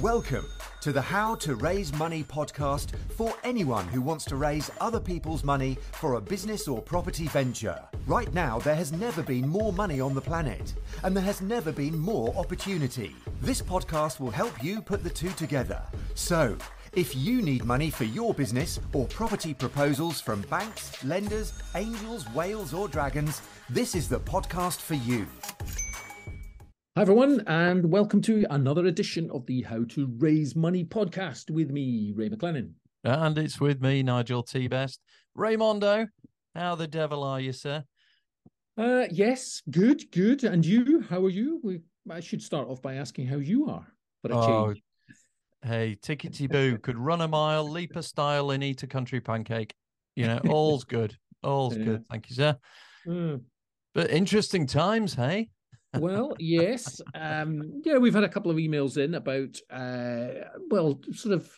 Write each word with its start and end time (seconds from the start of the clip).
Welcome 0.00 0.46
to 0.80 0.90
the 0.90 1.02
How 1.02 1.34
to 1.36 1.54
Raise 1.54 1.92
Money 1.92 2.24
podcast 2.24 2.92
for 3.10 3.34
anyone 3.44 3.86
who 3.88 4.00
wants 4.00 4.24
to 4.24 4.36
raise 4.36 4.70
other 4.80 4.98
people's 4.98 5.44
money 5.44 5.76
for 5.92 6.14
a 6.14 6.20
business 6.20 6.66
or 6.66 6.80
property 6.80 7.28
venture. 7.28 7.78
Right 8.06 8.32
now, 8.32 8.58
there 8.58 8.74
has 8.74 8.90
never 8.90 9.22
been 9.22 9.46
more 9.46 9.70
money 9.70 10.00
on 10.00 10.14
the 10.14 10.20
planet, 10.20 10.72
and 11.04 11.14
there 11.14 11.22
has 11.22 11.42
never 11.42 11.70
been 11.70 11.96
more 11.96 12.34
opportunity. 12.36 13.14
This 13.42 13.60
podcast 13.60 14.18
will 14.18 14.30
help 14.30 14.64
you 14.64 14.80
put 14.80 15.04
the 15.04 15.10
two 15.10 15.30
together. 15.30 15.82
So, 16.14 16.56
if 16.94 17.14
you 17.14 17.42
need 17.42 17.64
money 17.64 17.90
for 17.90 18.04
your 18.04 18.32
business 18.32 18.80
or 18.94 19.06
property 19.06 19.52
proposals 19.52 20.22
from 20.22 20.40
banks, 20.42 21.04
lenders, 21.04 21.52
angels, 21.76 22.26
whales, 22.30 22.72
or 22.72 22.88
dragons, 22.88 23.42
this 23.68 23.94
is 23.94 24.08
the 24.08 24.20
podcast 24.20 24.80
for 24.80 24.94
you. 24.94 25.26
Hi, 26.94 27.00
everyone, 27.00 27.42
and 27.46 27.90
welcome 27.90 28.20
to 28.20 28.44
another 28.50 28.84
edition 28.84 29.30
of 29.30 29.46
the 29.46 29.62
How 29.62 29.82
to 29.84 30.12
Raise 30.18 30.54
Money 30.54 30.84
podcast 30.84 31.50
with 31.50 31.70
me, 31.70 32.12
Ray 32.14 32.28
McLennan. 32.28 32.72
And 33.02 33.38
it's 33.38 33.58
with 33.58 33.80
me, 33.80 34.02
Nigel 34.02 34.42
T. 34.42 34.68
Best. 34.68 35.00
Raymondo, 35.34 36.08
how 36.54 36.74
the 36.74 36.86
devil 36.86 37.24
are 37.24 37.40
you, 37.40 37.54
sir? 37.54 37.82
Uh, 38.76 39.06
yes, 39.10 39.62
good, 39.70 40.10
good. 40.10 40.44
And 40.44 40.66
you, 40.66 41.02
how 41.08 41.24
are 41.24 41.30
you? 41.30 41.60
We, 41.62 41.80
I 42.10 42.20
should 42.20 42.42
start 42.42 42.68
off 42.68 42.82
by 42.82 42.96
asking 42.96 43.26
how 43.26 43.36
you 43.36 43.70
are 43.70 43.86
for 44.20 44.30
a 44.30 44.36
oh, 44.36 44.66
change. 44.66 44.82
Hey, 45.64 45.96
tickety 46.02 46.46
boo, 46.46 46.76
could 46.82 46.98
run 46.98 47.22
a 47.22 47.28
mile, 47.28 47.66
leap 47.66 47.96
a 47.96 48.02
stile, 48.02 48.50
and 48.50 48.62
eat 48.62 48.82
a 48.82 48.86
country 48.86 49.22
pancake. 49.22 49.72
You 50.14 50.26
know, 50.26 50.40
all's 50.50 50.84
good. 50.84 51.16
All's 51.42 51.74
yeah. 51.74 51.84
good. 51.84 52.06
Thank 52.10 52.28
you, 52.28 52.36
sir. 52.36 52.58
Mm. 53.06 53.44
But 53.94 54.10
interesting 54.10 54.66
times, 54.66 55.14
hey? 55.14 55.48
Well, 55.98 56.34
yes. 56.38 57.00
Um, 57.14 57.82
yeah, 57.84 57.98
we've 57.98 58.14
had 58.14 58.24
a 58.24 58.28
couple 58.28 58.50
of 58.50 58.56
emails 58.56 58.96
in 58.96 59.14
about, 59.14 59.58
uh, 59.70 60.48
well, 60.70 61.00
sort 61.12 61.34
of 61.34 61.50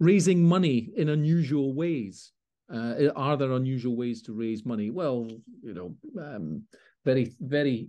raising 0.00 0.44
money 0.44 0.90
in 0.96 1.08
unusual 1.08 1.74
ways. 1.74 2.32
Uh, 2.72 3.08
are 3.16 3.36
there 3.36 3.52
unusual 3.52 3.96
ways 3.96 4.22
to 4.22 4.32
raise 4.32 4.66
money? 4.66 4.90
Well, 4.90 5.28
you 5.62 5.74
know, 5.74 5.94
um, 6.22 6.64
very, 7.04 7.32
very, 7.40 7.88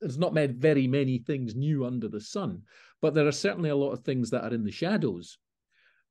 there's 0.00 0.18
not 0.18 0.32
very 0.34 0.86
many 0.86 1.18
things 1.18 1.54
new 1.54 1.84
under 1.84 2.08
the 2.08 2.20
sun, 2.20 2.62
but 3.02 3.14
there 3.14 3.26
are 3.26 3.32
certainly 3.32 3.70
a 3.70 3.76
lot 3.76 3.92
of 3.92 4.04
things 4.04 4.30
that 4.30 4.44
are 4.44 4.54
in 4.54 4.64
the 4.64 4.70
shadows 4.70 5.38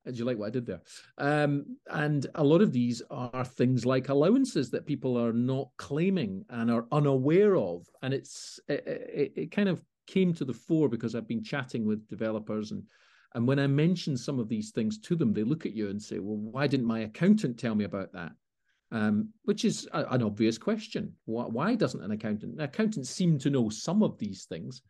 do 0.06 0.18
you 0.18 0.24
like 0.24 0.38
what 0.38 0.46
I 0.46 0.50
did 0.50 0.66
there? 0.66 0.80
Um, 1.18 1.76
and 1.90 2.26
a 2.34 2.44
lot 2.44 2.62
of 2.62 2.72
these 2.72 3.02
are 3.10 3.44
things 3.44 3.84
like 3.84 4.08
allowances 4.08 4.70
that 4.70 4.86
people 4.86 5.18
are 5.18 5.32
not 5.32 5.70
claiming 5.76 6.44
and 6.50 6.70
are 6.70 6.86
unaware 6.92 7.56
of. 7.56 7.88
And 8.02 8.14
it's 8.14 8.60
it, 8.68 8.84
it, 8.86 9.32
it 9.36 9.50
kind 9.50 9.68
of 9.68 9.84
came 10.06 10.32
to 10.34 10.44
the 10.44 10.54
fore 10.54 10.88
because 10.88 11.14
I've 11.14 11.28
been 11.28 11.42
chatting 11.42 11.84
with 11.84 12.08
developers 12.08 12.70
and 12.72 12.84
and 13.34 13.46
when 13.46 13.58
I 13.58 13.66
mention 13.66 14.16
some 14.16 14.38
of 14.38 14.48
these 14.48 14.70
things 14.70 14.98
to 15.00 15.14
them, 15.14 15.34
they 15.34 15.42
look 15.42 15.66
at 15.66 15.74
you 15.74 15.90
and 15.90 16.02
say, 16.02 16.20
"Well, 16.20 16.38
why 16.38 16.66
didn't 16.66 16.86
my 16.86 17.00
accountant 17.00 17.58
tell 17.58 17.74
me 17.74 17.84
about 17.84 18.10
that?" 18.14 18.32
Um, 18.90 19.28
which 19.44 19.66
is 19.66 19.86
a, 19.92 20.06
an 20.06 20.22
obvious 20.22 20.56
question. 20.56 21.12
Why, 21.26 21.44
why, 21.44 21.74
doesn't 21.74 22.02
an 22.02 22.12
accountant? 22.12 22.54
An 22.54 22.60
accountant 22.60 23.06
seem 23.06 23.38
to 23.40 23.50
know 23.50 23.68
some 23.68 24.02
of 24.02 24.16
these 24.16 24.46
things, 24.46 24.80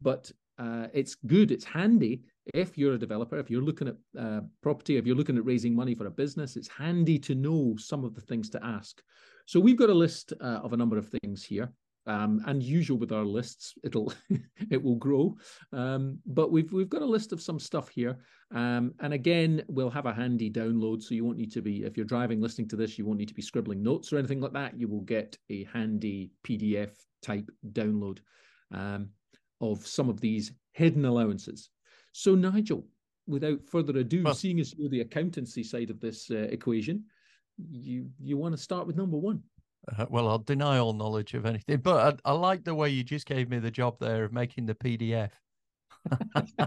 but 0.00 0.32
uh, 0.60 0.86
it's 0.92 1.14
good, 1.14 1.50
it's 1.50 1.64
handy 1.64 2.22
if 2.54 2.76
you're 2.76 2.94
a 2.94 2.98
developer, 2.98 3.38
if 3.38 3.50
you're 3.50 3.62
looking 3.62 3.88
at 3.88 3.96
uh, 4.18 4.40
property, 4.62 4.96
if 4.96 5.06
you're 5.06 5.16
looking 5.16 5.36
at 5.36 5.44
raising 5.44 5.74
money 5.74 5.94
for 5.94 6.06
a 6.06 6.10
business, 6.10 6.56
it's 6.56 6.68
handy 6.68 7.18
to 7.18 7.34
know 7.34 7.74
some 7.78 8.04
of 8.04 8.14
the 8.14 8.20
things 8.20 8.50
to 8.50 8.64
ask. 8.64 9.02
So 9.46 9.60
we've 9.60 9.76
got 9.76 9.90
a 9.90 9.94
list 9.94 10.32
uh, 10.40 10.60
of 10.62 10.72
a 10.72 10.76
number 10.76 10.98
of 10.98 11.08
things 11.08 11.44
here. 11.44 11.72
Um, 12.06 12.40
and 12.46 12.62
usual 12.62 12.96
with 12.96 13.12
our 13.12 13.26
lists, 13.26 13.74
it'll 13.84 14.12
it 14.70 14.82
will 14.82 14.96
grow. 14.96 15.36
Um, 15.72 16.18
but 16.24 16.50
we've 16.50 16.72
we've 16.72 16.88
got 16.88 17.02
a 17.02 17.06
list 17.06 17.32
of 17.32 17.42
some 17.42 17.58
stuff 17.58 17.90
here. 17.90 18.18
Um, 18.54 18.94
and 19.00 19.12
again, 19.12 19.62
we'll 19.68 19.90
have 19.90 20.06
a 20.06 20.14
handy 20.14 20.50
download, 20.50 21.02
so 21.02 21.14
you 21.14 21.24
won't 21.24 21.36
need 21.36 21.52
to 21.52 21.62
be 21.62 21.84
if 21.84 21.96
you're 21.96 22.06
driving 22.06 22.40
listening 22.40 22.68
to 22.68 22.76
this, 22.76 22.98
you 22.98 23.04
won't 23.04 23.18
need 23.18 23.28
to 23.28 23.34
be 23.34 23.42
scribbling 23.42 23.82
notes 23.82 24.12
or 24.12 24.18
anything 24.18 24.40
like 24.40 24.54
that. 24.54 24.80
You 24.80 24.88
will 24.88 25.02
get 25.02 25.36
a 25.50 25.64
handy 25.64 26.32
PDF 26.42 26.92
type 27.22 27.48
download. 27.70 28.20
Um, 28.72 29.10
of 29.60 29.86
some 29.86 30.08
of 30.08 30.20
these 30.20 30.52
hidden 30.72 31.04
allowances. 31.04 31.70
So, 32.12 32.34
Nigel, 32.34 32.86
without 33.26 33.64
further 33.66 33.98
ado, 33.98 34.22
well, 34.24 34.34
seeing 34.34 34.60
as 34.60 34.74
you're 34.76 34.90
the 34.90 35.00
accountancy 35.00 35.62
side 35.62 35.90
of 35.90 36.00
this 36.00 36.30
uh, 36.30 36.48
equation, 36.50 37.04
you 37.70 38.08
you 38.18 38.36
want 38.36 38.54
to 38.54 38.60
start 38.60 38.86
with 38.86 38.96
number 38.96 39.16
one. 39.16 39.42
Uh, 39.96 40.06
well, 40.10 40.28
I'll 40.28 40.38
deny 40.38 40.78
all 40.78 40.92
knowledge 40.92 41.34
of 41.34 41.46
anything, 41.46 41.78
but 41.78 42.20
I, 42.24 42.30
I, 42.30 42.32
like 42.32 42.64
the 42.64 42.74
way 42.74 42.90
you 42.90 43.02
just 43.02 43.26
gave 43.26 43.48
me 43.48 43.58
the 43.58 43.70
job 43.70 43.96
there 43.98 44.24
of 44.24 44.32
making 44.32 44.66
the 44.66 44.74
PDF. 44.74 45.30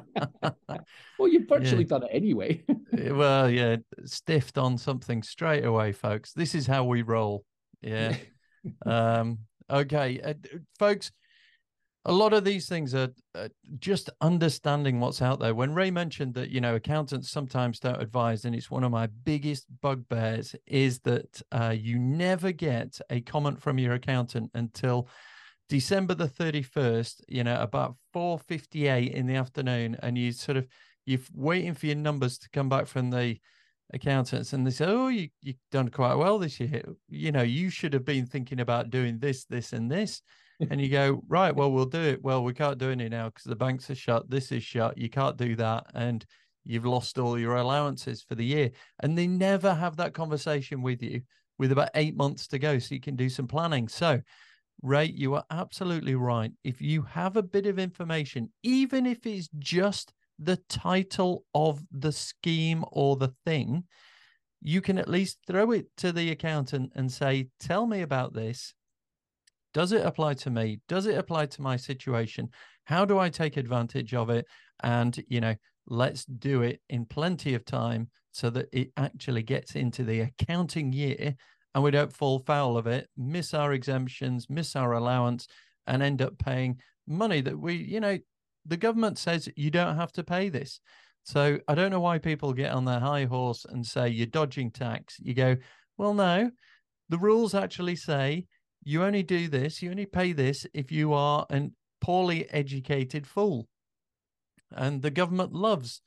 well, 1.20 1.28
you've 1.28 1.48
virtually 1.48 1.84
yeah. 1.84 1.90
done 1.90 2.03
it 2.03 2.09
anyway. 2.12 2.64
well, 2.92 3.50
yeah, 3.50 3.78
stiffed 4.06 4.58
on 4.58 4.78
something 4.78 5.22
straight 5.22 5.64
away, 5.64 5.92
folks. 5.92 6.34
This 6.34 6.56
is 6.56 6.66
how 6.66 6.86
we 6.86 7.02
roll. 7.02 7.46
Yeah. 7.82 8.16
um, 8.86 9.40
okay, 9.70 10.20
uh, 10.22 10.34
folks 10.80 11.12
a 12.06 12.12
lot 12.12 12.34
of 12.34 12.44
these 12.44 12.68
things 12.68 12.94
are 12.94 13.09
uh, 13.34 13.47
just 13.80 14.09
understanding 14.19 15.00
what's 15.00 15.22
out 15.22 15.40
there. 15.40 15.56
When 15.56 15.74
Ray 15.74 15.90
mentioned 15.90 16.34
that, 16.34 16.50
you 16.50 16.59
know, 16.59 16.75
accountants 16.75 17.30
sometimes 17.30 17.80
don't 17.80 18.02
advise, 18.02 18.44
and 18.44 18.53
it's 18.53 18.69
one 18.69 18.84
of 18.84 18.91
my 18.91 19.08
biggest 19.08 19.68
bugbears, 19.81 20.53
is 20.68 21.00
that 21.02 21.41
uh, 21.52 21.74
you 21.78 21.97
never 21.97 22.52
get 22.52 23.00
a 23.09 23.22
comment 23.22 23.62
from 23.62 23.80
your 23.80 23.94
accountant 23.94 24.52
until 24.53 25.08
December 25.69 26.14
the 26.14 26.28
31st, 26.28 27.22
you 27.30 27.44
know, 27.44 27.59
about 27.62 27.96
4.58 28.14 29.12
in 29.14 29.25
the 29.25 29.35
afternoon, 29.35 29.96
and 30.03 30.18
you 30.18 30.34
sort 30.34 30.58
of, 30.58 30.68
you're 31.06 31.20
waiting 31.34 31.74
for 31.74 31.85
your 31.85 31.96
numbers 31.96 32.38
to 32.40 32.50
come 32.50 32.68
back 32.68 32.85
from 32.85 33.12
the 33.12 33.38
accountants 33.94 34.53
and 34.53 34.66
they 34.66 34.72
say, 34.72 34.85
oh, 34.85 35.08
you, 35.08 35.30
you've 35.41 35.56
done 35.72 35.88
quite 35.88 36.16
well 36.16 36.40
this 36.40 36.59
year. 36.59 36.84
You 37.08 37.31
know, 37.31 37.44
you 37.44 37.70
should 37.70 37.94
have 37.94 38.06
been 38.06 38.25
thinking 38.25 38.59
about 38.59 38.90
doing 38.90 39.20
this, 39.20 39.46
this, 39.46 39.72
and 39.72 39.90
this 39.90 40.22
and 40.69 40.80
you 40.80 40.90
go 40.90 41.24
right 41.28 41.56
well 41.56 41.72
we'll 41.72 41.86
do 41.86 42.02
it. 42.02 42.24
Well 42.24 42.44
we 42.44 42.53
can't 42.53 42.78
do 42.78 42.90
it 42.90 42.96
now 42.96 43.30
because 43.30 43.44
the 43.44 43.56
banks 43.56 43.90
are 43.90 43.96
shut 43.96 44.30
this 44.30 44.52
is 44.52 44.64
shut 44.64 44.97
you 44.97 45.09
can't 45.09 45.38
do 45.38 45.56
that 45.56 45.86
and 45.94 46.25
you've 46.66 46.86
lost 46.86 47.19
all 47.19 47.38
your 47.38 47.56
allowances 47.56 48.22
for 48.22 48.36
the 48.36 48.46
year 48.46 48.72
and 49.02 49.18
they 49.18 49.28
never 49.28 49.74
have 49.74 49.97
that 49.97 50.14
conversation 50.14 50.81
with 50.81 51.02
you 51.02 51.22
with 51.58 51.72
about 51.72 51.90
eight 51.96 52.16
months 52.16 52.47
to 52.47 52.59
go 52.59 52.80
so 52.80 52.96
you 52.96 53.02
can 53.02 53.16
do 53.16 53.30
some 53.30 53.47
planning. 53.47 53.88
So 53.88 54.22
ray 54.81 55.06
you 55.06 55.36
are 55.36 55.46
absolutely 55.52 56.16
right. 56.16 56.52
If 56.64 56.81
you 56.81 57.03
have 57.03 57.38
a 57.38 57.44
bit 57.44 57.66
of 57.66 57.80
information 57.80 58.52
even 58.64 59.06
if 59.06 59.25
it's 59.25 59.50
just 59.59 60.14
the 60.40 60.58
title 60.70 61.46
of 61.53 61.84
the 61.91 62.12
scheme 62.12 62.84
or 62.91 63.16
the 63.16 63.34
thing 63.46 63.84
you 64.62 64.81
can 64.81 64.97
at 64.97 65.09
least 65.09 65.40
throw 65.46 65.72
it 65.72 65.88
to 65.97 66.12
the 66.12 66.31
accountant 66.31 66.91
and 66.96 67.12
say 67.12 67.50
tell 67.59 67.85
me 67.85 68.02
about 68.02 68.34
this 68.34 68.74
does 69.73 69.91
it 69.91 70.06
apply 70.06 70.35
to 70.35 70.50
me? 70.50 70.79
Does 70.88 71.06
it 71.06 71.17
apply 71.17 71.47
to 71.47 71.61
my 71.61 71.75
situation? 71.75 72.50
How 72.85 73.06
do 73.06 73.17
I 73.17 73.29
take 73.29 73.57
advantage 73.57 74.13
of 74.13 74.29
it? 74.29 74.45
And, 74.84 75.22
you 75.28 75.41
know, 75.41 75.56
let's 75.88 76.25
do 76.25 76.61
it 76.61 76.81
in 76.89 77.06
plenty 77.06 77.53
of 77.53 77.66
time 77.66 78.09
so 78.31 78.50
that 78.50 78.67
it 78.72 78.91
actually 78.97 79.44
gets 79.44 79.75
into 79.75 80.03
the 80.03 80.22
accounting 80.22 80.91
year 80.94 81.35
and 81.75 81.84
we 81.84 81.91
don't 81.91 82.13
fall 82.13 82.39
foul 82.39 82.78
of 82.78 82.88
it, 82.88 83.09
miss 83.17 83.53
our 83.53 83.73
exemptions, 83.73 84.50
miss 84.50 84.75
our 84.75 84.94
allowance, 84.94 85.47
and 85.88 86.03
end 86.03 86.22
up 86.22 86.38
paying 86.38 86.79
money 87.07 87.41
that 87.41 87.57
we, 87.57 87.75
you 87.75 88.00
know, 88.00 88.17
the 88.66 88.78
government 88.78 89.17
says 89.17 89.50
you 89.55 89.72
don't 89.72 89.97
have 89.97 90.11
to 90.13 90.23
pay 90.23 90.50
this. 90.50 90.79
So 91.23 91.57
I 91.67 91.75
don't 91.75 91.91
know 91.91 92.00
why 92.00 92.19
people 92.19 92.53
get 92.53 92.72
on 92.72 92.85
their 92.85 93.00
high 93.00 93.25
horse 93.25 93.66
and 93.67 93.85
say 93.85 94.09
you're 94.09 94.28
dodging 94.28 94.72
tax. 94.72 95.17
You 95.19 95.34
go, 95.34 95.57
well, 95.97 96.13
no, 96.13 96.51
the 97.09 97.17
rules 97.17 97.55
actually 97.55 97.95
say 97.95 98.45
you 98.84 99.04
only 99.04 99.24
do 99.24 99.48
this, 99.48 99.82
you 99.82 99.90
only 99.90 100.06
pay 100.06 100.34
this 100.34 100.66
if 100.74 100.92
you 100.92 101.14
are 101.14 101.46
a 101.50 101.70
poorly 102.02 102.50
educated 102.52 103.26
fool. 103.26 103.68
And 104.72 105.02
the 105.02 105.12
government 105.12 105.53
loves 105.53 106.02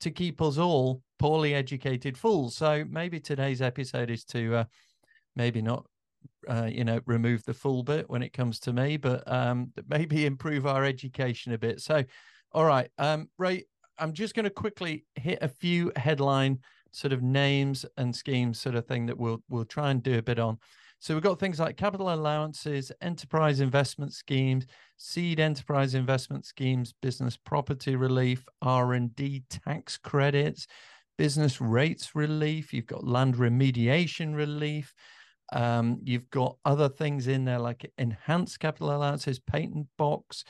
to 0.00 0.10
keep 0.10 0.40
us 0.40 0.58
all 0.58 1.02
poorly 1.18 1.54
educated 1.54 2.16
fools. 2.16 2.56
So 2.56 2.84
maybe 2.88 3.20
today's 3.20 3.62
episode 3.62 4.10
is 4.10 4.24
to 4.26 4.54
uh, 4.56 4.64
maybe 5.34 5.62
not, 5.62 5.86
uh, 6.48 6.68
you 6.70 6.84
know, 6.84 7.00
remove 7.06 7.44
the 7.44 7.54
fool 7.54 7.82
bit 7.82 8.08
when 8.08 8.22
it 8.22 8.32
comes 8.32 8.60
to 8.60 8.72
me, 8.72 8.96
but 8.96 9.30
um, 9.30 9.72
maybe 9.88 10.26
improve 10.26 10.66
our 10.66 10.84
education 10.84 11.52
a 11.52 11.58
bit. 11.58 11.80
So, 11.80 12.04
all 12.52 12.64
right, 12.64 12.90
um, 12.98 13.28
Ray, 13.38 13.64
I'm 13.98 14.12
just 14.12 14.34
going 14.34 14.44
to 14.44 14.50
quickly 14.50 15.04
hit 15.14 15.38
a 15.40 15.48
few 15.48 15.92
headline 15.96 16.60
sort 16.92 17.12
of 17.12 17.22
names 17.22 17.84
and 17.96 18.14
schemes, 18.14 18.58
sort 18.58 18.74
of 18.74 18.86
thing 18.86 19.06
that 19.06 19.18
we'll 19.18 19.42
we'll 19.48 19.64
try 19.64 19.90
and 19.90 20.02
do 20.02 20.18
a 20.18 20.22
bit 20.22 20.38
on. 20.38 20.58
So 20.98 21.14
we've 21.14 21.22
got 21.22 21.38
things 21.38 21.60
like 21.60 21.76
capital 21.76 22.12
allowances, 22.12 22.90
enterprise 23.00 23.60
investment 23.60 24.12
schemes, 24.12 24.66
seed 24.96 25.38
enterprise 25.40 25.94
investment 25.94 26.46
schemes, 26.46 26.94
business 27.02 27.36
property 27.36 27.96
relief, 27.96 28.44
R&D 28.62 29.44
tax 29.50 29.98
credits, 29.98 30.66
business 31.18 31.60
rates 31.60 32.14
relief. 32.14 32.72
You've 32.72 32.86
got 32.86 33.06
land 33.06 33.34
remediation 33.36 34.34
relief. 34.34 34.94
Um, 35.52 36.00
you've 36.02 36.28
got 36.30 36.56
other 36.64 36.88
things 36.88 37.28
in 37.28 37.44
there 37.44 37.60
like 37.60 37.90
enhanced 37.98 38.58
capital 38.58 38.94
allowances, 38.94 39.38
patent 39.38 39.86
box, 39.96 40.44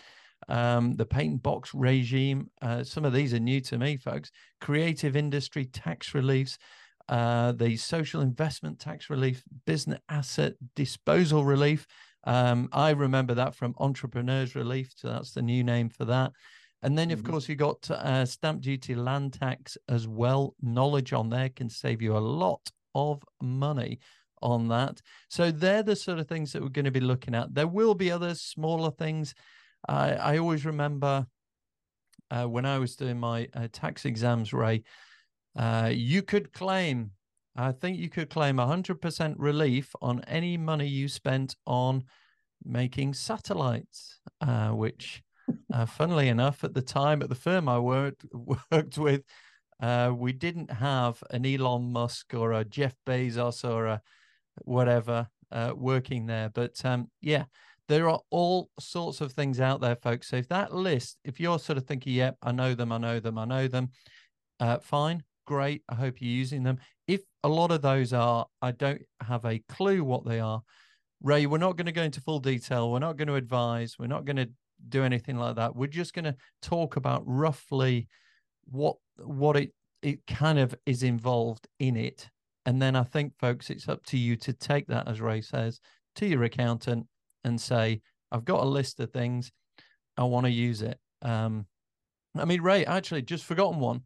um, 0.48 0.94
the 0.94 1.06
patent 1.06 1.42
box 1.42 1.74
regime. 1.74 2.50
Uh, 2.62 2.82
some 2.84 3.04
of 3.04 3.12
these 3.12 3.34
are 3.34 3.40
new 3.40 3.60
to 3.62 3.78
me, 3.78 3.96
folks. 3.96 4.30
Creative 4.60 5.16
industry 5.16 5.66
tax 5.66 6.14
reliefs, 6.14 6.56
uh, 7.08 7.52
the 7.52 7.76
social 7.76 8.20
investment 8.20 8.78
tax 8.78 9.10
relief, 9.10 9.42
business 9.64 10.00
asset 10.08 10.54
disposal 10.74 11.44
relief. 11.44 11.86
Um, 12.24 12.68
I 12.72 12.90
remember 12.90 13.34
that 13.34 13.54
from 13.54 13.74
entrepreneurs 13.78 14.54
relief, 14.54 14.92
so 14.96 15.08
that's 15.08 15.32
the 15.32 15.42
new 15.42 15.62
name 15.62 15.88
for 15.88 16.04
that. 16.06 16.32
And 16.82 16.98
then, 16.98 17.10
of 17.10 17.20
mm-hmm. 17.20 17.30
course, 17.30 17.48
you 17.48 17.56
got 17.56 17.90
uh, 17.90 18.26
stamp 18.26 18.62
duty, 18.62 18.94
land 18.94 19.32
tax 19.34 19.78
as 19.88 20.06
well. 20.06 20.54
Knowledge 20.60 21.12
on 21.12 21.30
there 21.30 21.48
can 21.48 21.68
save 21.68 22.02
you 22.02 22.16
a 22.16 22.18
lot 22.18 22.70
of 22.94 23.22
money 23.40 24.00
on 24.42 24.68
that. 24.68 25.00
So 25.28 25.50
they're 25.50 25.82
the 25.82 25.96
sort 25.96 26.18
of 26.18 26.28
things 26.28 26.52
that 26.52 26.62
we're 26.62 26.68
going 26.68 26.84
to 26.84 26.90
be 26.90 27.00
looking 27.00 27.34
at. 27.34 27.54
There 27.54 27.66
will 27.66 27.94
be 27.94 28.10
other 28.10 28.34
smaller 28.34 28.90
things. 28.90 29.34
I, 29.88 30.12
I 30.12 30.38
always 30.38 30.66
remember 30.66 31.26
uh, 32.30 32.44
when 32.44 32.66
I 32.66 32.78
was 32.78 32.96
doing 32.96 33.18
my 33.18 33.48
uh, 33.54 33.68
tax 33.72 34.04
exams, 34.04 34.52
Ray, 34.52 34.82
uh, 35.56 35.90
you 35.92 36.22
could 36.22 36.52
claim, 36.52 37.12
I 37.56 37.72
think 37.72 37.98
you 37.98 38.08
could 38.08 38.30
claim 38.30 38.56
100% 38.56 39.34
relief 39.38 39.94
on 40.02 40.22
any 40.24 40.56
money 40.56 40.86
you 40.86 41.08
spent 41.08 41.56
on 41.66 42.04
making 42.64 43.14
satellites, 43.14 44.20
uh, 44.40 44.70
which, 44.70 45.22
uh, 45.72 45.86
funnily 45.86 46.28
enough, 46.28 46.64
at 46.64 46.74
the 46.74 46.82
time 46.82 47.22
at 47.22 47.28
the 47.28 47.34
firm 47.34 47.68
I 47.68 47.78
worked, 47.78 48.24
worked 48.70 48.98
with, 48.98 49.22
uh, 49.80 50.12
we 50.14 50.32
didn't 50.32 50.70
have 50.70 51.22
an 51.30 51.44
Elon 51.46 51.92
Musk 51.92 52.34
or 52.34 52.52
a 52.52 52.64
Jeff 52.64 52.94
Bezos 53.06 53.68
or 53.68 53.86
a 53.86 54.02
whatever 54.64 55.28
uh, 55.52 55.72
working 55.76 56.26
there. 56.26 56.50
But 56.50 56.82
um, 56.84 57.10
yeah, 57.20 57.44
there 57.88 58.08
are 58.08 58.20
all 58.30 58.70
sorts 58.80 59.20
of 59.20 59.32
things 59.32 59.60
out 59.60 59.80
there, 59.80 59.96
folks. 59.96 60.28
So 60.28 60.36
if 60.36 60.48
that 60.48 60.74
list, 60.74 61.18
if 61.24 61.38
you're 61.38 61.58
sort 61.58 61.78
of 61.78 61.86
thinking, 61.86 62.14
yep, 62.14 62.36
I 62.42 62.52
know 62.52 62.74
them, 62.74 62.90
I 62.90 62.98
know 62.98 63.20
them, 63.20 63.38
I 63.38 63.44
know 63.44 63.68
them, 63.68 63.90
uh, 64.60 64.78
fine, 64.78 65.22
great. 65.46 65.82
I 65.88 65.94
hope 65.94 66.20
you're 66.20 66.30
using 66.30 66.62
them. 66.62 66.78
If 67.06 67.22
a 67.42 67.48
lot 67.48 67.70
of 67.70 67.82
those 67.82 68.12
are, 68.12 68.46
I 68.60 68.72
don't 68.72 69.02
have 69.22 69.44
a 69.44 69.62
clue 69.68 70.04
what 70.04 70.26
they 70.26 70.40
are. 70.40 70.62
Ray, 71.22 71.46
we're 71.46 71.58
not 71.58 71.76
going 71.76 71.86
to 71.86 71.92
go 71.92 72.02
into 72.02 72.20
full 72.20 72.40
detail. 72.40 72.92
We're 72.92 72.98
not 72.98 73.16
going 73.16 73.28
to 73.28 73.36
advise. 73.36 73.96
We're 73.98 74.06
not 74.06 74.24
going 74.24 74.36
to 74.36 74.50
do 74.88 75.02
anything 75.02 75.38
like 75.38 75.56
that. 75.56 75.74
We're 75.74 75.86
just 75.86 76.12
going 76.12 76.26
to 76.26 76.36
talk 76.60 76.96
about 76.96 77.22
roughly 77.24 78.08
what 78.66 78.96
what 79.16 79.56
it 79.56 79.72
it 80.02 80.26
kind 80.26 80.58
of 80.58 80.74
is 80.84 81.02
involved 81.02 81.66
in 81.78 81.96
it 81.96 82.28
and 82.66 82.82
then 82.82 82.96
I 82.96 83.04
think, 83.04 83.32
folks, 83.38 83.70
it's 83.70 83.88
up 83.88 84.04
to 84.06 84.18
you 84.18 84.34
to 84.38 84.52
take 84.52 84.88
that, 84.88 85.06
as 85.06 85.20
Ray 85.20 85.40
says, 85.40 85.80
to 86.16 86.26
your 86.26 86.42
accountant 86.42 87.06
and 87.44 87.60
say, 87.60 88.00
I've 88.32 88.44
got 88.44 88.64
a 88.64 88.68
list 88.68 88.98
of 88.98 89.12
things. 89.12 89.52
I 90.16 90.24
want 90.24 90.46
to 90.46 90.52
use 90.52 90.82
it. 90.82 90.98
Um, 91.22 91.66
I 92.36 92.44
mean, 92.44 92.60
Ray, 92.60 92.84
actually, 92.84 93.22
just 93.22 93.44
forgotten 93.44 93.78
one. 93.78 94.00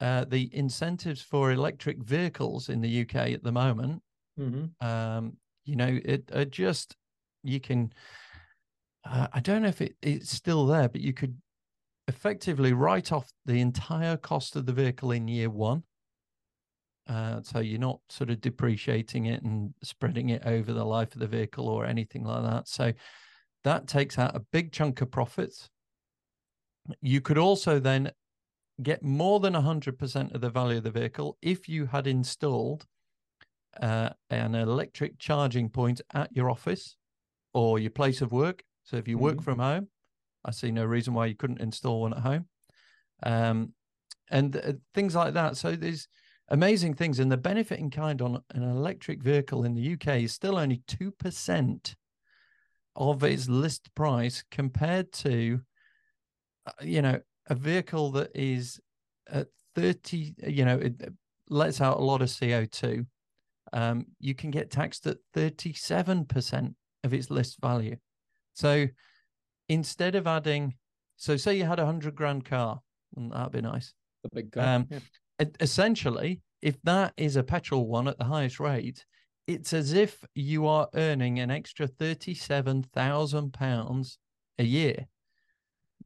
Uh, 0.00 0.24
the 0.24 0.50
incentives 0.52 1.22
for 1.22 1.52
electric 1.52 2.02
vehicles 2.02 2.68
in 2.68 2.80
the 2.80 3.02
UK 3.02 3.14
at 3.30 3.44
the 3.44 3.52
moment, 3.52 4.02
mm-hmm. 4.38 4.86
um, 4.86 5.36
you 5.64 5.76
know, 5.76 6.00
it 6.04 6.28
are 6.34 6.44
just, 6.44 6.96
you 7.44 7.60
can, 7.60 7.92
uh, 9.04 9.28
I 9.32 9.38
don't 9.38 9.62
know 9.62 9.68
if 9.68 9.80
it, 9.80 9.94
it's 10.02 10.30
still 10.30 10.66
there, 10.66 10.88
but 10.88 11.00
you 11.00 11.12
could 11.12 11.36
effectively 12.08 12.72
write 12.72 13.12
off 13.12 13.30
the 13.46 13.60
entire 13.60 14.16
cost 14.16 14.56
of 14.56 14.66
the 14.66 14.72
vehicle 14.72 15.12
in 15.12 15.28
year 15.28 15.50
one 15.50 15.84
uh, 17.08 17.40
so 17.42 17.58
you're 17.58 17.80
not 17.80 18.00
sort 18.08 18.30
of 18.30 18.40
depreciating 18.40 19.26
it 19.26 19.42
and 19.42 19.74
spreading 19.82 20.30
it 20.30 20.42
over 20.44 20.72
the 20.72 20.84
life 20.84 21.12
of 21.14 21.20
the 21.20 21.26
vehicle 21.26 21.68
or 21.68 21.84
anything 21.84 22.24
like 22.24 22.42
that. 22.42 22.68
So 22.68 22.92
that 23.64 23.88
takes 23.88 24.18
out 24.18 24.36
a 24.36 24.44
big 24.52 24.72
chunk 24.72 25.00
of 25.00 25.10
profits. 25.10 25.68
You 27.00 27.20
could 27.20 27.38
also 27.38 27.78
then 27.78 28.12
get 28.80 29.02
more 29.02 29.40
than 29.40 29.54
100% 29.54 30.34
of 30.34 30.40
the 30.40 30.50
value 30.50 30.78
of 30.78 30.84
the 30.84 30.90
vehicle 30.90 31.36
if 31.42 31.68
you 31.68 31.86
had 31.86 32.06
installed 32.06 32.86
uh, 33.80 34.10
an 34.30 34.54
electric 34.54 35.18
charging 35.18 35.68
point 35.68 36.00
at 36.14 36.34
your 36.34 36.50
office 36.50 36.96
or 37.54 37.78
your 37.78 37.90
place 37.90 38.20
of 38.20 38.32
work. 38.32 38.62
So 38.84 38.96
if 38.96 39.08
you 39.08 39.18
work 39.18 39.36
mm-hmm. 39.36 39.44
from 39.44 39.58
home, 39.58 39.88
I 40.44 40.50
see 40.50 40.70
no 40.70 40.84
reason 40.84 41.14
why 41.14 41.26
you 41.26 41.34
couldn't 41.34 41.60
install 41.60 42.02
one 42.02 42.14
at 42.14 42.20
home. 42.20 42.46
Um, 43.22 43.74
and 44.30 44.56
uh, 44.56 44.72
things 44.94 45.14
like 45.14 45.34
that. 45.34 45.56
So 45.56 45.76
there's 45.76 46.08
amazing 46.48 46.94
things. 46.94 47.18
And 47.18 47.30
the 47.30 47.36
benefit 47.36 47.78
in 47.78 47.90
kind 47.90 48.20
on 48.20 48.42
an 48.50 48.62
electric 48.62 49.22
vehicle 49.22 49.64
in 49.64 49.74
the 49.74 49.92
UK 49.92 50.22
is 50.22 50.32
still 50.32 50.58
only 50.58 50.82
2% 50.88 51.94
of 52.96 53.24
its 53.24 53.48
list 53.48 53.94
price 53.94 54.44
compared 54.50 55.12
to, 55.12 55.60
uh, 56.66 56.72
you 56.82 57.02
know, 57.02 57.20
a 57.48 57.54
vehicle 57.54 58.12
that 58.12 58.30
is 58.34 58.80
at 59.30 59.48
30, 59.74 60.34
you 60.46 60.64
know, 60.64 60.78
it 60.78 61.12
lets 61.48 61.80
out 61.80 61.98
a 61.98 62.04
lot 62.04 62.22
of 62.22 62.28
CO2. 62.28 63.06
Um, 63.72 64.06
you 64.20 64.34
can 64.34 64.50
get 64.50 64.70
taxed 64.70 65.06
at 65.06 65.16
37% 65.34 66.74
of 67.04 67.14
its 67.14 67.30
list 67.30 67.60
value. 67.60 67.96
So 68.54 68.86
instead 69.68 70.14
of 70.14 70.26
adding, 70.26 70.74
so 71.16 71.36
say 71.36 71.56
you 71.56 71.64
had 71.64 71.78
a 71.78 71.86
hundred 71.86 72.14
grand 72.14 72.44
car, 72.44 72.80
that'd 73.16 73.52
be 73.52 73.62
nice. 73.62 73.94
A 74.24 74.34
big 74.34 74.52
car. 74.52 74.76
Um, 74.76 74.86
yeah 74.90 74.98
essentially, 75.60 76.40
if 76.60 76.82
that 76.82 77.14
is 77.16 77.36
a 77.36 77.42
petrol 77.42 77.86
one 77.86 78.08
at 78.08 78.18
the 78.18 78.24
highest 78.24 78.60
rate, 78.60 79.06
it's 79.46 79.72
as 79.72 79.92
if 79.92 80.18
you 80.34 80.66
are 80.66 80.88
earning 80.94 81.38
an 81.40 81.50
extra 81.50 81.88
£37,000 81.88 84.16
a 84.58 84.64
year. 84.64 85.06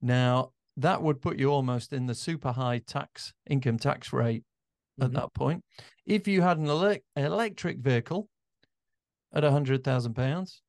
Now, 0.00 0.52
that 0.76 1.02
would 1.02 1.23
put 1.23 1.38
you 1.38 1.50
almost 1.50 1.93
in 1.93 2.06
the 2.06 2.14
super 2.14 2.52
high 2.52 2.78
tax 2.78 3.32
income 3.49 3.78
tax 3.78 4.12
rate 4.12 4.44
at 5.00 5.06
mm-hmm. 5.06 5.17
that 5.17 5.34
point. 5.34 5.64
If 6.05 6.28
you 6.28 6.43
had 6.43 6.58
an 6.58 6.69
ele- 6.69 6.99
electric 7.17 7.78
vehicle 7.78 8.28
at 9.34 9.44
a 9.44 9.50
hundred 9.50 9.84
thousand 9.84 10.14
pounds, 10.14 10.62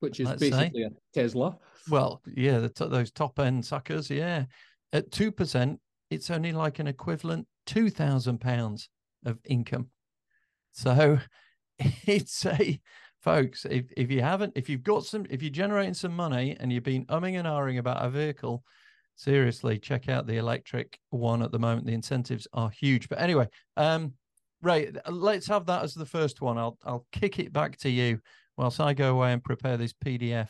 which 0.00 0.20
is 0.20 0.28
basically 0.28 0.50
say, 0.50 0.84
a 0.84 0.90
Tesla. 1.14 1.56
Well, 1.88 2.22
yeah, 2.26 2.58
the 2.58 2.68
t- 2.68 2.88
those 2.88 3.10
top 3.10 3.38
end 3.38 3.64
suckers, 3.64 4.10
yeah, 4.10 4.44
at 4.92 5.10
two 5.10 5.30
percent, 5.32 5.80
it's 6.10 6.30
only 6.30 6.52
like 6.52 6.78
an 6.78 6.86
equivalent 6.86 7.46
two 7.66 7.90
thousand 7.90 8.40
pounds 8.40 8.88
of 9.24 9.38
income. 9.44 9.88
So 10.72 11.18
it's 11.78 12.44
a 12.46 12.80
folks, 13.20 13.64
if 13.64 13.86
if 13.96 14.10
you 14.10 14.22
haven't, 14.22 14.54
if 14.56 14.68
you've 14.68 14.82
got 14.82 15.04
some, 15.04 15.26
if 15.30 15.42
you're 15.42 15.50
generating 15.50 15.94
some 15.94 16.14
money 16.14 16.56
and 16.58 16.72
you've 16.72 16.84
been 16.84 17.06
umming 17.06 17.38
and 17.38 17.46
ahhing 17.46 17.78
about 17.78 18.04
a 18.04 18.10
vehicle, 18.10 18.64
seriously, 19.20 19.78
check 19.78 20.08
out 20.08 20.26
the 20.26 20.38
electric 20.38 20.98
one 21.10 21.42
at 21.42 21.52
the 21.52 21.58
moment. 21.58 21.86
The 21.86 21.92
incentives 21.92 22.48
are 22.52 22.70
huge. 22.70 23.08
But 23.08 23.20
anyway, 23.20 23.48
um, 23.76 24.14
Ray, 24.62 24.92
let's 25.08 25.46
have 25.48 25.66
that 25.66 25.82
as 25.82 25.94
the 25.94 26.06
first 26.06 26.40
one. 26.40 26.58
I'll 26.58 26.78
I'll 26.84 27.06
kick 27.12 27.38
it 27.38 27.52
back 27.52 27.76
to 27.78 27.90
you 27.90 28.20
whilst 28.56 28.80
I 28.80 28.94
go 28.94 29.16
away 29.16 29.32
and 29.32 29.42
prepare 29.42 29.76
this 29.76 29.92
PDF 29.92 30.48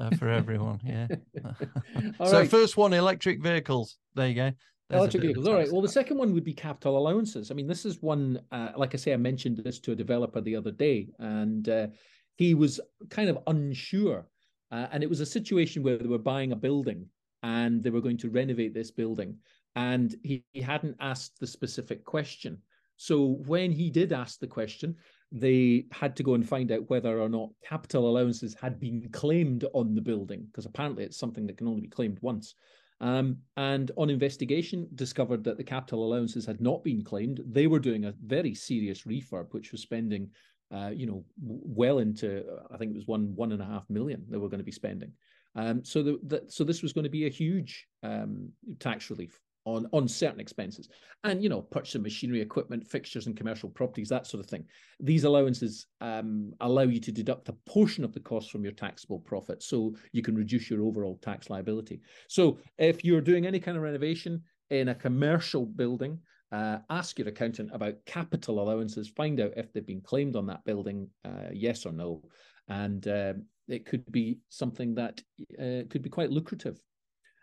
uh, 0.00 0.10
for 0.18 0.28
everyone. 0.28 0.80
Yeah. 0.84 1.08
so 2.24 2.38
right. 2.38 2.50
first 2.50 2.76
one, 2.76 2.92
electric 2.92 3.42
vehicles. 3.42 3.98
There 4.14 4.28
you 4.28 4.34
go. 4.34 4.52
Electric 4.90 5.22
vehicles. 5.22 5.48
All 5.48 5.54
right. 5.54 5.70
Well, 5.70 5.82
the 5.82 5.88
second 5.88 6.18
one 6.18 6.32
would 6.32 6.44
be 6.44 6.54
capital 6.54 6.96
allowances. 6.96 7.50
I 7.50 7.54
mean, 7.54 7.66
this 7.66 7.84
is 7.84 8.02
one, 8.02 8.40
uh, 8.52 8.70
like 8.76 8.94
I 8.94 8.98
say, 8.98 9.12
I 9.12 9.16
mentioned 9.16 9.58
this 9.58 9.80
to 9.80 9.92
a 9.92 9.96
developer 9.96 10.40
the 10.40 10.54
other 10.54 10.70
day, 10.70 11.08
and 11.18 11.68
uh, 11.68 11.88
he 12.36 12.54
was 12.54 12.78
kind 13.10 13.28
of 13.28 13.38
unsure. 13.48 14.28
Uh, 14.70 14.86
and 14.92 15.02
it 15.02 15.08
was 15.08 15.20
a 15.20 15.26
situation 15.26 15.82
where 15.82 15.98
they 15.98 16.08
were 16.08 16.18
buying 16.18 16.52
a 16.52 16.56
building 16.56 17.06
and 17.46 17.82
they 17.82 17.90
were 17.90 18.06
going 18.06 18.18
to 18.18 18.36
renovate 18.40 18.74
this 18.74 18.90
building. 18.90 19.36
And 19.76 20.08
he, 20.22 20.44
he 20.52 20.60
hadn't 20.60 20.96
asked 20.98 21.38
the 21.38 21.46
specific 21.46 22.04
question. 22.04 22.58
So 22.96 23.16
when 23.46 23.70
he 23.70 23.88
did 23.88 24.12
ask 24.12 24.40
the 24.40 24.54
question, 24.58 24.96
they 25.30 25.86
had 25.92 26.16
to 26.16 26.24
go 26.24 26.34
and 26.34 26.48
find 26.48 26.72
out 26.72 26.90
whether 26.90 27.20
or 27.20 27.28
not 27.28 27.50
capital 27.72 28.08
allowances 28.08 28.56
had 28.60 28.80
been 28.80 29.08
claimed 29.12 29.64
on 29.74 29.94
the 29.94 30.00
building, 30.00 30.46
because 30.46 30.66
apparently 30.66 31.04
it's 31.04 31.18
something 31.18 31.46
that 31.46 31.56
can 31.58 31.68
only 31.68 31.82
be 31.82 31.96
claimed 31.98 32.18
once. 32.20 32.54
Um, 33.00 33.36
and 33.56 33.90
on 33.96 34.10
investigation, 34.10 34.88
discovered 34.94 35.44
that 35.44 35.56
the 35.58 35.70
capital 35.74 36.02
allowances 36.04 36.46
had 36.46 36.60
not 36.60 36.82
been 36.82 37.04
claimed. 37.04 37.42
They 37.46 37.66
were 37.68 37.78
doing 37.88 38.06
a 38.06 38.14
very 38.24 38.54
serious 38.54 39.02
refurb, 39.02 39.52
which 39.52 39.70
was 39.72 39.82
spending, 39.82 40.30
uh, 40.74 40.90
you 41.00 41.06
know, 41.06 41.24
well 41.38 41.98
into 41.98 42.42
I 42.72 42.76
think 42.76 42.90
it 42.90 42.96
was 42.96 43.06
one 43.06 43.36
one 43.36 43.52
and 43.52 43.62
a 43.62 43.66
half 43.66 43.88
million 43.90 44.24
they 44.28 44.38
were 44.38 44.48
going 44.48 44.64
to 44.64 44.72
be 44.72 44.80
spending. 44.82 45.12
Um, 45.56 45.84
so 45.84 46.02
the, 46.02 46.18
the, 46.26 46.44
so 46.48 46.64
this 46.64 46.82
was 46.82 46.92
going 46.92 47.04
to 47.04 47.10
be 47.10 47.26
a 47.26 47.30
huge 47.30 47.86
um, 48.02 48.50
tax 48.78 49.10
relief 49.10 49.40
on 49.64 49.86
on 49.92 50.06
certain 50.06 50.38
expenses. 50.38 50.88
And 51.24 51.42
you 51.42 51.48
know 51.48 51.62
purchase 51.62 51.96
of 51.96 52.02
machinery 52.02 52.40
equipment 52.40 52.86
fixtures 52.86 53.26
and 53.26 53.36
commercial 53.36 53.68
properties 53.68 54.08
that 54.10 54.26
sort 54.26 54.44
of 54.44 54.48
thing. 54.48 54.64
These 55.00 55.24
allowances 55.24 55.86
um, 56.00 56.52
allow 56.60 56.82
you 56.82 57.00
to 57.00 57.12
deduct 57.12 57.48
a 57.48 57.56
portion 57.66 58.04
of 58.04 58.12
the 58.12 58.20
cost 58.20 58.50
from 58.50 58.62
your 58.62 58.72
taxable 58.72 59.18
profit 59.18 59.62
so 59.62 59.94
you 60.12 60.22
can 60.22 60.36
reduce 60.36 60.70
your 60.70 60.82
overall 60.82 61.18
tax 61.22 61.50
liability. 61.50 62.00
So 62.28 62.58
if 62.78 63.04
you're 63.04 63.20
doing 63.20 63.46
any 63.46 63.58
kind 63.58 63.76
of 63.76 63.82
renovation 63.82 64.42
in 64.70 64.88
a 64.88 64.94
commercial 64.94 65.66
building 65.66 66.20
uh, 66.52 66.78
ask 66.90 67.18
your 67.18 67.28
accountant 67.28 67.70
about 67.72 68.04
capital 68.06 68.60
allowances 68.60 69.08
find 69.08 69.40
out 69.40 69.52
if 69.56 69.72
they've 69.72 69.86
been 69.86 70.00
claimed 70.00 70.36
on 70.36 70.46
that 70.46 70.64
building 70.64 71.08
uh, 71.24 71.50
yes 71.52 71.84
or 71.84 71.92
no. 71.92 72.22
And 72.68 73.06
uh, 73.08 73.34
it 73.68 73.86
could 73.86 74.10
be 74.10 74.38
something 74.48 74.94
that 74.94 75.20
uh, 75.58 75.82
could 75.90 76.02
be 76.02 76.10
quite 76.10 76.30
lucrative. 76.30 76.80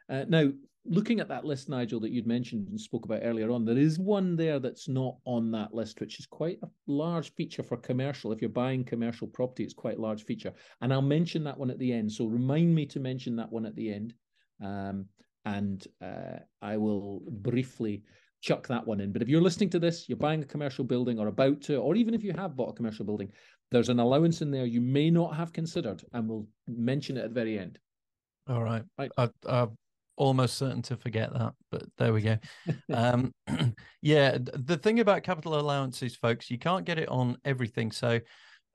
Uh, 0.10 0.25
now, 0.27 0.50
looking 0.86 1.20
at 1.20 1.30
that 1.30 1.46
list, 1.46 1.70
Nigel, 1.70 2.00
that 2.01 2.12
you'd 2.12 2.27
mentioned 2.27 2.68
and 2.68 2.80
spoke 2.80 3.06
about 3.06 3.22
earlier 3.24 3.51
on, 3.51 3.65
there 3.65 3.77
is 3.77 4.00
one 4.00 4.36
there 4.36 4.60
that's 4.60 4.88
not 4.88 5.18
on 5.25 5.51
that 5.51 5.74
list, 5.74 6.00
which 6.00 6.20
is 6.20 6.25
quite 6.25 6.60
a 6.63 6.68
large 6.88 7.34
feature 7.34 7.63
for 7.63 7.77
commercial. 7.77 8.32
If 8.32 8.42
you're 8.42 8.50
buying 8.50 8.84
commercial 8.84 9.27
property, 9.27 9.63
it's 9.63 9.74
quite 9.74 9.98
a 9.98 10.01
large 10.01 10.24
feature. 10.24 10.53
And 10.82 10.94
I'll 10.94 11.01
mention 11.01 11.44
that 11.46 11.58
one 11.58 11.70
at 11.70 11.80
the 11.80 11.94
end. 11.94 12.12
So 12.12 12.25
remind 12.25 12.74
me 12.74 12.86
to 12.88 13.00
mention 13.00 13.36
that 13.38 13.51
one 13.51 13.65
at 13.65 13.75
the 13.75 13.94
end. 13.94 14.13
Um, 14.63 15.06
and 15.46 15.86
uh, 16.01 16.39
I 16.62 16.77
will 16.77 17.22
briefly 17.30 18.03
chuck 18.44 18.68
that 18.68 18.86
one 18.86 19.00
in. 19.00 19.14
But 19.14 19.22
if 19.22 19.30
you're 19.30 19.42
listening 19.42 19.70
to 19.70 19.80
this, 19.80 20.08
you're 20.10 20.18
buying 20.18 20.44
a 20.44 20.46
commercial 20.46 20.84
building 20.84 21.18
or 21.18 21.28
about 21.28 21.62
to, 21.62 21.78
or 21.78 21.96
even 21.96 22.14
if 22.14 22.24
you 22.24 22.34
have 22.34 22.58
bought 22.58 22.72
a 22.72 22.74
commercial 22.74 23.06
building, 23.06 23.32
there's 23.72 23.90
an 23.90 24.00
allowance 24.00 24.42
in 24.42 24.52
there 24.52 24.66
you 24.66 24.82
may 24.82 25.10
not 25.10 25.36
have 25.36 25.54
considered, 25.54 26.04
and 26.12 26.28
we'll 26.28 26.46
mention 26.68 27.16
it 27.16 27.22
at 27.22 27.30
the 27.30 27.34
very 27.34 27.58
end. 27.58 27.80
All 28.48 28.62
right. 28.62 28.84
right. 29.00 29.10
I, 29.18 29.30
I'm 29.48 29.78
almost 30.18 30.58
certain 30.58 30.82
to 30.84 30.98
forget 30.98 31.32
that, 31.34 31.54
but 31.72 31.84
there 31.98 32.12
we 32.12 32.22
go. 32.22 32.38
um, 32.94 33.32
yeah, 34.02 34.38
the 34.42 34.78
thing 34.78 35.00
about 35.00 35.24
capital 35.24 35.58
allowances, 35.58 36.14
folks, 36.14 36.52
you 36.52 36.60
can't 36.60 36.86
get 36.86 37.00
it 37.00 37.08
on 37.08 37.38
everything. 37.46 37.94
So 37.94 38.20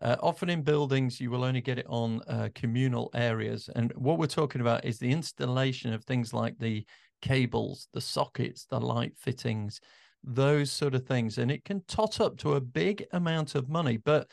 uh, 0.00 0.16
often 0.20 0.48
in 0.48 0.62
buildings, 0.62 1.20
you 1.20 1.30
will 1.30 1.44
only 1.44 1.60
get 1.60 1.78
it 1.78 1.86
on 1.90 2.22
uh, 2.26 2.48
communal 2.54 3.10
areas. 3.14 3.68
And 3.76 3.92
what 3.96 4.18
we're 4.18 4.26
talking 4.26 4.62
about 4.62 4.86
is 4.86 4.98
the 4.98 5.10
installation 5.10 5.92
of 5.92 6.04
things 6.04 6.32
like 6.32 6.58
the 6.58 6.86
cables, 7.20 7.88
the 7.92 8.00
sockets, 8.00 8.66
the 8.66 8.80
light 8.80 9.16
fittings, 9.16 9.80
those 10.24 10.70
sort 10.70 10.94
of 10.94 11.06
things. 11.06 11.38
And 11.38 11.50
it 11.50 11.64
can 11.64 11.82
tot 11.86 12.20
up 12.20 12.36
to 12.38 12.54
a 12.54 12.60
big 12.60 13.06
amount 13.12 13.54
of 13.54 13.68
money, 13.68 13.96
but 13.96 14.30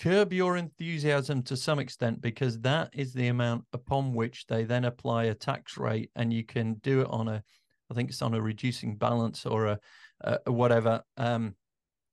curb 0.00 0.32
your 0.32 0.56
enthusiasm 0.56 1.42
to 1.42 1.56
some 1.56 1.78
extent 1.78 2.20
because 2.20 2.58
that 2.60 2.90
is 2.94 3.12
the 3.12 3.28
amount 3.28 3.64
upon 3.72 4.14
which 4.14 4.46
they 4.46 4.64
then 4.64 4.84
apply 4.84 5.24
a 5.24 5.34
tax 5.34 5.76
rate. 5.76 6.10
And 6.16 6.32
you 6.32 6.44
can 6.44 6.74
do 6.74 7.02
it 7.02 7.08
on 7.10 7.28
a, 7.28 7.42
I 7.90 7.94
think 7.94 8.10
it's 8.10 8.22
on 8.22 8.34
a 8.34 8.40
reducing 8.40 8.96
balance 8.96 9.44
or 9.46 9.66
a, 9.66 9.78
a 10.22 10.52
whatever. 10.52 11.02
Um, 11.16 11.54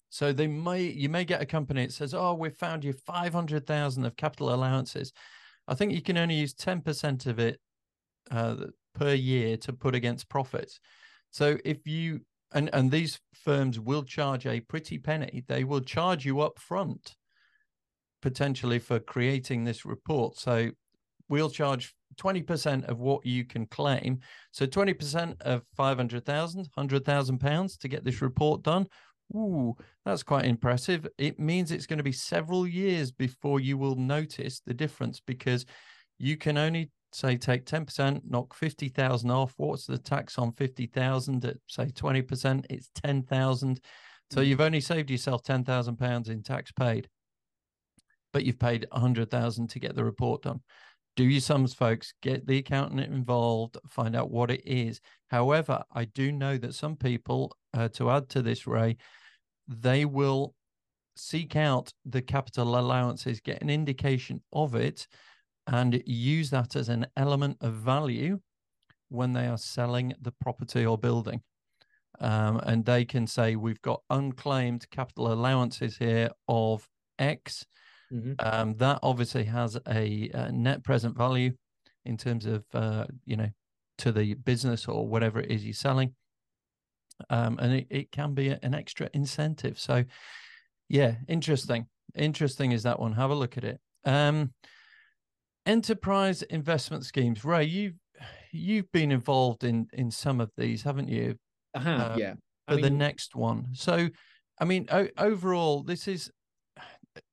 so 0.10 0.32
they 0.32 0.48
may 0.48 0.84
you 0.84 1.10
may 1.10 1.26
get 1.26 1.42
a 1.42 1.46
company 1.46 1.86
that 1.86 1.92
says, 1.92 2.14
"Oh, 2.14 2.34
we've 2.34 2.56
found 2.56 2.84
you 2.84 2.94
five 2.94 3.34
hundred 3.34 3.68
thousand 3.68 4.06
of 4.06 4.16
capital 4.16 4.54
allowances." 4.54 5.12
I 5.68 5.76
think 5.76 5.92
you 5.92 6.02
can 6.02 6.18
only 6.18 6.36
use 6.36 6.54
ten 6.54 6.82
percent 6.82 7.26
of 7.26 7.40
it 7.40 7.60
uh, 8.32 8.56
per 8.98 9.14
year 9.14 9.58
to 9.58 9.74
put 9.74 9.96
against 9.96 10.30
profits. 10.30 10.80
So 11.32 11.58
if 11.64 11.86
you 11.86 12.22
and 12.54 12.70
and 12.74 12.90
these 12.90 13.20
firms 13.34 13.80
will 13.80 14.04
charge 14.04 14.46
a 14.46 14.62
pretty 14.62 14.98
penny. 14.98 15.44
They 15.48 15.64
will 15.64 15.82
charge 15.82 16.26
you 16.26 16.42
up 16.42 16.60
front 16.60 17.16
potentially 18.22 18.80
for 18.80 19.00
creating 19.00 19.64
this 19.64 19.86
report. 19.86 20.38
So 20.38 20.72
we'll 21.30 21.50
charge 21.50 21.94
20% 22.16 22.86
of 22.86 23.00
what 23.00 23.26
you 23.26 23.46
can 23.46 23.68
claim. 23.68 24.20
So 24.52 24.66
20% 24.66 25.42
of 25.42 25.62
500,000, 25.76 26.60
100,000 26.74 27.38
pounds 27.38 27.78
to 27.78 27.88
get 27.88 28.04
this 28.04 28.22
report 28.22 28.64
done 28.64 28.88
Ooh, 29.36 29.76
that's 30.06 30.24
quite 30.24 30.46
impressive. 30.46 31.06
It 31.18 31.40
means 31.40 31.72
it's 31.72 31.86
going 31.86 31.98
to 31.98 32.04
be 32.04 32.14
several 32.14 32.66
years 32.66 33.12
before 33.12 33.60
you 33.60 33.78
will 33.78 33.96
notice 33.96 34.62
the 34.66 34.74
difference 34.74 35.20
because 35.20 35.66
you 36.18 36.38
can 36.38 36.58
only 36.58 36.92
say 37.18 37.36
take 37.36 37.66
10%, 37.66 38.22
knock 38.30 38.54
50,000 38.54 39.32
off. 39.32 39.54
What's 39.58 39.88
the 39.88 39.98
tax 39.98 40.38
on 40.38 40.52
50,000 40.52 41.46
at 41.46 41.58
say 41.68 41.88
20%? 41.88 42.66
It's 42.70 42.92
10,000. 42.94 43.82
So 44.30 44.42
mm. 44.42 44.48
you've 44.48 44.62
only 44.62 44.82
saved 44.82 45.10
yourself 45.10 45.42
10,000 45.42 45.98
pounds 45.98 46.30
in 46.30 46.44
tax 46.44 46.72
paid, 46.72 47.10
but 48.34 48.46
you've 48.46 48.60
paid 48.60 48.86
100,000 48.92 49.68
to 49.68 49.80
get 49.80 49.96
the 49.96 50.04
report 50.04 50.44
done. 50.44 50.62
Do 51.16 51.24
your 51.24 51.42
sums, 51.42 51.74
folks. 51.74 52.14
Get 52.22 52.46
the 52.46 52.60
accountant 52.60 53.00
involved. 53.02 53.78
Find 53.90 54.16
out 54.16 54.30
what 54.30 54.52
it 54.52 54.62
is. 54.64 55.02
However, 55.30 55.84
I 55.92 56.06
do 56.06 56.32
know 56.32 56.58
that 56.58 56.76
some 56.76 56.96
people, 56.96 57.58
uh, 57.74 57.88
to 57.90 58.12
add 58.12 58.30
to 58.30 58.44
this, 58.44 58.68
Ray, 58.68 58.98
they 59.68 60.06
will 60.06 60.54
seek 61.16 61.56
out 61.56 61.92
the 62.06 62.22
capital 62.22 62.78
allowances, 62.78 63.40
get 63.40 63.64
an 63.64 63.72
indication 63.72 64.44
of 64.54 64.76
it, 64.76 65.08
and 65.68 66.02
use 66.06 66.50
that 66.52 66.76
as 66.76 66.90
an 66.90 67.08
element 67.16 67.58
of 67.62 67.74
value 67.74 68.40
when 69.10 69.34
they 69.34 69.48
are 69.48 69.58
selling 69.58 70.14
the 70.22 70.32
property 70.32 70.86
or 70.86 70.98
building. 70.98 71.42
Um, 72.20 72.60
and 72.64 72.84
they 72.86 73.06
can 73.06 73.28
say, 73.28 73.56
We've 73.56 73.82
got 73.82 74.02
unclaimed 74.10 74.90
capital 74.90 75.32
allowances 75.32 75.98
here 75.98 76.32
of 76.48 76.88
X. 77.20 77.66
Mm-hmm. 78.12 78.34
Um, 78.40 78.76
that 78.78 79.00
obviously 79.04 79.44
has 79.44 79.78
a, 79.88 80.30
a, 80.34 80.52
net 80.52 80.84
present 80.84 81.18
value 81.18 81.52
in 82.06 82.16
terms 82.16 82.46
of, 82.46 82.64
uh, 82.74 83.06
you 83.26 83.36
know, 83.36 83.50
to 83.98 84.14
the 84.14 84.34
business 84.36 84.88
or 84.88 85.08
whatever 85.08 85.42
it 85.42 85.52
is 85.52 85.66
you're 85.66 85.74
selling 85.74 86.16
um, 87.30 87.58
and 87.60 87.74
it, 87.74 87.88
it 87.90 88.12
can 88.12 88.34
be 88.34 88.50
an 88.50 88.74
extra 88.74 89.10
incentive. 89.14 89.80
So, 89.80 90.04
yeah, 90.90 91.16
interesting. 91.28 91.88
Interesting 92.16 92.72
is 92.72 92.84
that 92.84 93.00
one. 93.00 93.14
Have 93.14 93.32
a 93.32 93.36
look 93.36 93.58
at 93.58 93.64
it. 93.64 93.80
Um, 94.06 94.54
enterprise 95.68 96.42
investment 96.44 97.06
schemes. 97.06 97.46
Ray, 97.46 97.66
you've 97.66 97.96
you've 98.52 98.92
been 98.92 99.12
involved 99.12 99.64
in 99.64 99.88
in 99.94 100.10
some 100.10 100.42
of 100.42 100.50
these, 100.58 100.82
haven't 100.82 101.10
you? 101.10 101.36
I 101.76 101.82
have, 101.82 102.00
uh, 102.00 102.16
yeah. 102.18 102.34
I 102.68 102.72
for 102.72 102.76
mean, 102.78 102.84
the 102.84 102.98
next 102.98 103.36
one. 103.36 103.68
So, 103.74 104.10
I 104.60 104.66
mean, 104.66 104.88
o- 104.92 105.10
overall, 105.18 105.84
this 105.84 106.08
is 106.08 106.32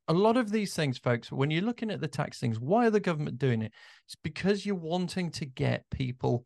a 0.08 0.12
lot 0.12 0.36
of 0.36 0.50
these 0.50 0.74
things, 0.74 0.98
folks. 0.98 1.32
When 1.32 1.50
you're 1.50 1.62
looking 1.62 1.90
at 1.90 2.00
the 2.00 2.08
tax 2.08 2.38
things, 2.38 2.60
why 2.60 2.86
are 2.86 2.90
the 2.90 3.00
government 3.00 3.38
doing 3.38 3.62
it? 3.62 3.72
It's 4.06 4.16
because 4.22 4.66
you're 4.66 4.74
wanting 4.74 5.30
to 5.32 5.46
get 5.46 5.84
people 5.90 6.44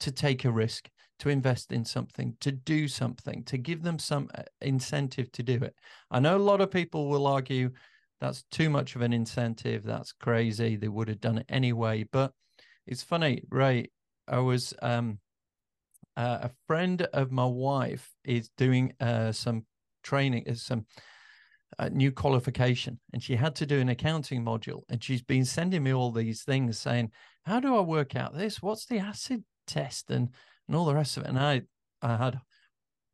to 0.00 0.12
take 0.12 0.44
a 0.44 0.50
risk 0.50 0.88
to 1.18 1.28
invest 1.28 1.70
in 1.70 1.84
something, 1.84 2.34
to 2.40 2.50
do 2.50 2.88
something, 2.88 3.44
to 3.44 3.58
give 3.58 3.82
them 3.82 3.98
some 3.98 4.28
uh, 4.34 4.42
incentive 4.62 5.30
to 5.32 5.42
do 5.42 5.54
it. 5.54 5.74
I 6.10 6.18
know 6.18 6.36
a 6.36 6.38
lot 6.38 6.62
of 6.62 6.70
people 6.70 7.08
will 7.08 7.26
argue 7.26 7.70
that's 8.20 8.44
too 8.50 8.70
much 8.70 8.96
of 8.96 9.02
an 9.02 9.12
incentive. 9.12 9.82
That's 9.82 10.12
crazy. 10.12 10.76
They 10.76 10.88
would 10.88 11.08
have 11.08 11.20
done 11.20 11.38
it 11.38 11.46
anyway. 11.48 12.04
But 12.10 12.32
it's 12.86 13.02
funny, 13.02 13.42
right? 13.50 13.90
I 14.28 14.38
was 14.38 14.74
um, 14.82 15.18
uh, 16.16 16.38
a 16.42 16.50
friend 16.66 17.02
of 17.12 17.30
my 17.32 17.46
wife 17.46 18.10
is 18.24 18.50
doing 18.56 18.92
uh, 19.00 19.32
some 19.32 19.64
training, 20.02 20.44
uh, 20.48 20.54
some 20.54 20.86
uh, 21.78 21.88
new 21.88 22.12
qualification, 22.12 23.00
and 23.12 23.22
she 23.22 23.36
had 23.36 23.54
to 23.56 23.66
do 23.66 23.80
an 23.80 23.88
accounting 23.88 24.44
module. 24.44 24.82
And 24.88 25.02
she's 25.02 25.22
been 25.22 25.44
sending 25.44 25.82
me 25.82 25.94
all 25.94 26.12
these 26.12 26.42
things 26.42 26.78
saying, 26.78 27.12
"How 27.44 27.60
do 27.60 27.76
I 27.76 27.80
work 27.80 28.16
out 28.16 28.36
this? 28.36 28.60
What's 28.60 28.86
the 28.86 28.98
acid 28.98 29.44
test?" 29.66 30.10
and 30.10 30.30
and 30.70 30.76
all 30.76 30.84
the 30.84 30.94
rest 30.94 31.16
of 31.16 31.24
it. 31.24 31.28
And 31.30 31.38
I, 31.38 31.62
I 32.00 32.16
had 32.16 32.40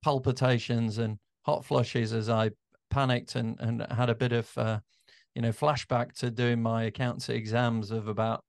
palpitations 0.04 0.98
and 0.98 1.18
hot 1.46 1.64
flushes 1.64 2.12
as 2.12 2.28
I 2.28 2.50
panicked 2.90 3.34
and, 3.34 3.58
and 3.60 3.86
had 3.90 4.10
a 4.10 4.14
bit 4.14 4.32
of, 4.32 4.50
uh, 4.58 4.80
you 5.36 5.42
know, 5.42 5.50
flashback 5.50 6.12
to 6.14 6.30
doing 6.30 6.62
my 6.62 6.84
accountancy 6.84 7.34
exams 7.34 7.90
of 7.90 8.08
about 8.08 8.42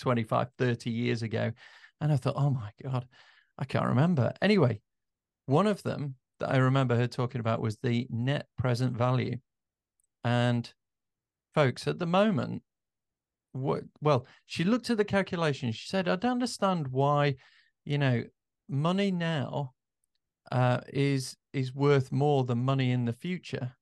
25, 0.00 0.48
30 0.58 0.90
years 0.90 1.22
ago. 1.22 1.52
And 2.00 2.12
I 2.12 2.16
thought, 2.16 2.34
oh 2.36 2.50
my 2.50 2.70
God, 2.82 3.06
I 3.56 3.64
can't 3.64 3.86
remember. 3.86 4.32
Anyway, 4.42 4.80
one 5.46 5.66
of 5.66 5.82
them 5.82 6.16
that 6.40 6.50
I 6.50 6.56
remember 6.56 6.96
her 6.96 7.06
talking 7.06 7.40
about 7.40 7.60
was 7.60 7.78
the 7.78 8.06
net 8.10 8.46
present 8.58 8.96
value. 8.96 9.36
And 10.24 10.70
folks, 11.54 11.86
at 11.86 11.98
the 11.98 12.06
moment, 12.06 12.62
what 13.52 13.84
well, 14.00 14.26
she 14.46 14.64
looked 14.64 14.90
at 14.90 14.96
the 14.96 15.04
calculation. 15.04 15.72
She 15.72 15.88
said, 15.88 16.08
I 16.08 16.16
don't 16.16 16.32
understand 16.32 16.88
why 16.88 17.36
you 17.84 17.98
know, 17.98 18.24
money 18.68 19.10
now 19.10 19.74
uh, 20.52 20.80
is 20.92 21.36
is 21.52 21.74
worth 21.74 22.12
more 22.12 22.44
than 22.44 22.58
money 22.58 22.90
in 22.90 23.04
the 23.04 23.12
future. 23.12 23.76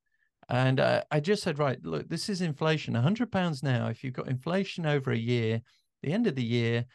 And 0.49 0.81
uh, 0.81 1.03
I 1.11 1.21
just 1.21 1.43
said, 1.43 1.59
right, 1.59 1.79
look, 1.85 2.09
this 2.09 2.29
is 2.29 2.41
inflation. 2.41 2.95
Hundred 2.95 3.31
pounds 3.31 3.63
now. 3.63 3.89
If 3.89 4.03
you've 4.03 4.15
got 4.15 4.29
inflation 4.29 4.87
over 4.87 5.11
a 5.11 5.19
year, 5.19 5.61
the 6.03 6.13
end 6.13 6.27
of 6.27 6.37
the 6.37 6.45
year, 6.45 6.87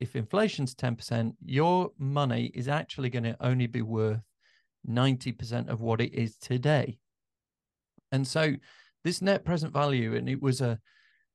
if 0.00 0.16
inflation's 0.16 0.74
ten 0.74 0.96
percent, 0.96 1.34
your 1.44 1.90
money 1.98 2.50
is 2.54 2.68
actually 2.68 3.10
going 3.10 3.24
to 3.24 3.36
only 3.40 3.66
be 3.66 3.82
worth 3.82 4.20
ninety 4.84 5.32
percent 5.32 5.70
of 5.70 5.80
what 5.80 6.00
it 6.00 6.12
is 6.14 6.36
today. 6.36 6.98
And 8.12 8.26
so, 8.26 8.54
this 9.04 9.22
net 9.22 9.44
present 9.44 9.72
value, 9.72 10.14
and 10.14 10.28
it 10.28 10.42
was 10.42 10.60
a, 10.60 10.78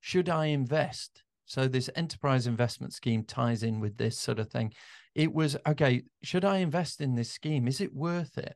should 0.02 0.30
I 0.30 0.48
invest? 0.48 1.24
So 1.48 1.68
this 1.68 1.90
enterprise 1.96 2.48
investment 2.48 2.94
scheme 2.94 3.24
ties 3.24 3.64
in 3.64 3.80
with 3.80 3.98
this 3.98 4.18
sort 4.18 4.40
of 4.40 4.50
thing 4.50 4.74
it 5.16 5.34
was 5.34 5.56
okay 5.66 6.04
should 6.22 6.46
i 6.46 6.58
invest 6.58 7.02
in 7.02 7.16
this 7.16 7.32
scheme 7.32 7.68
is 7.68 7.82
it 7.82 7.96
worth 7.96 8.38
it 8.38 8.56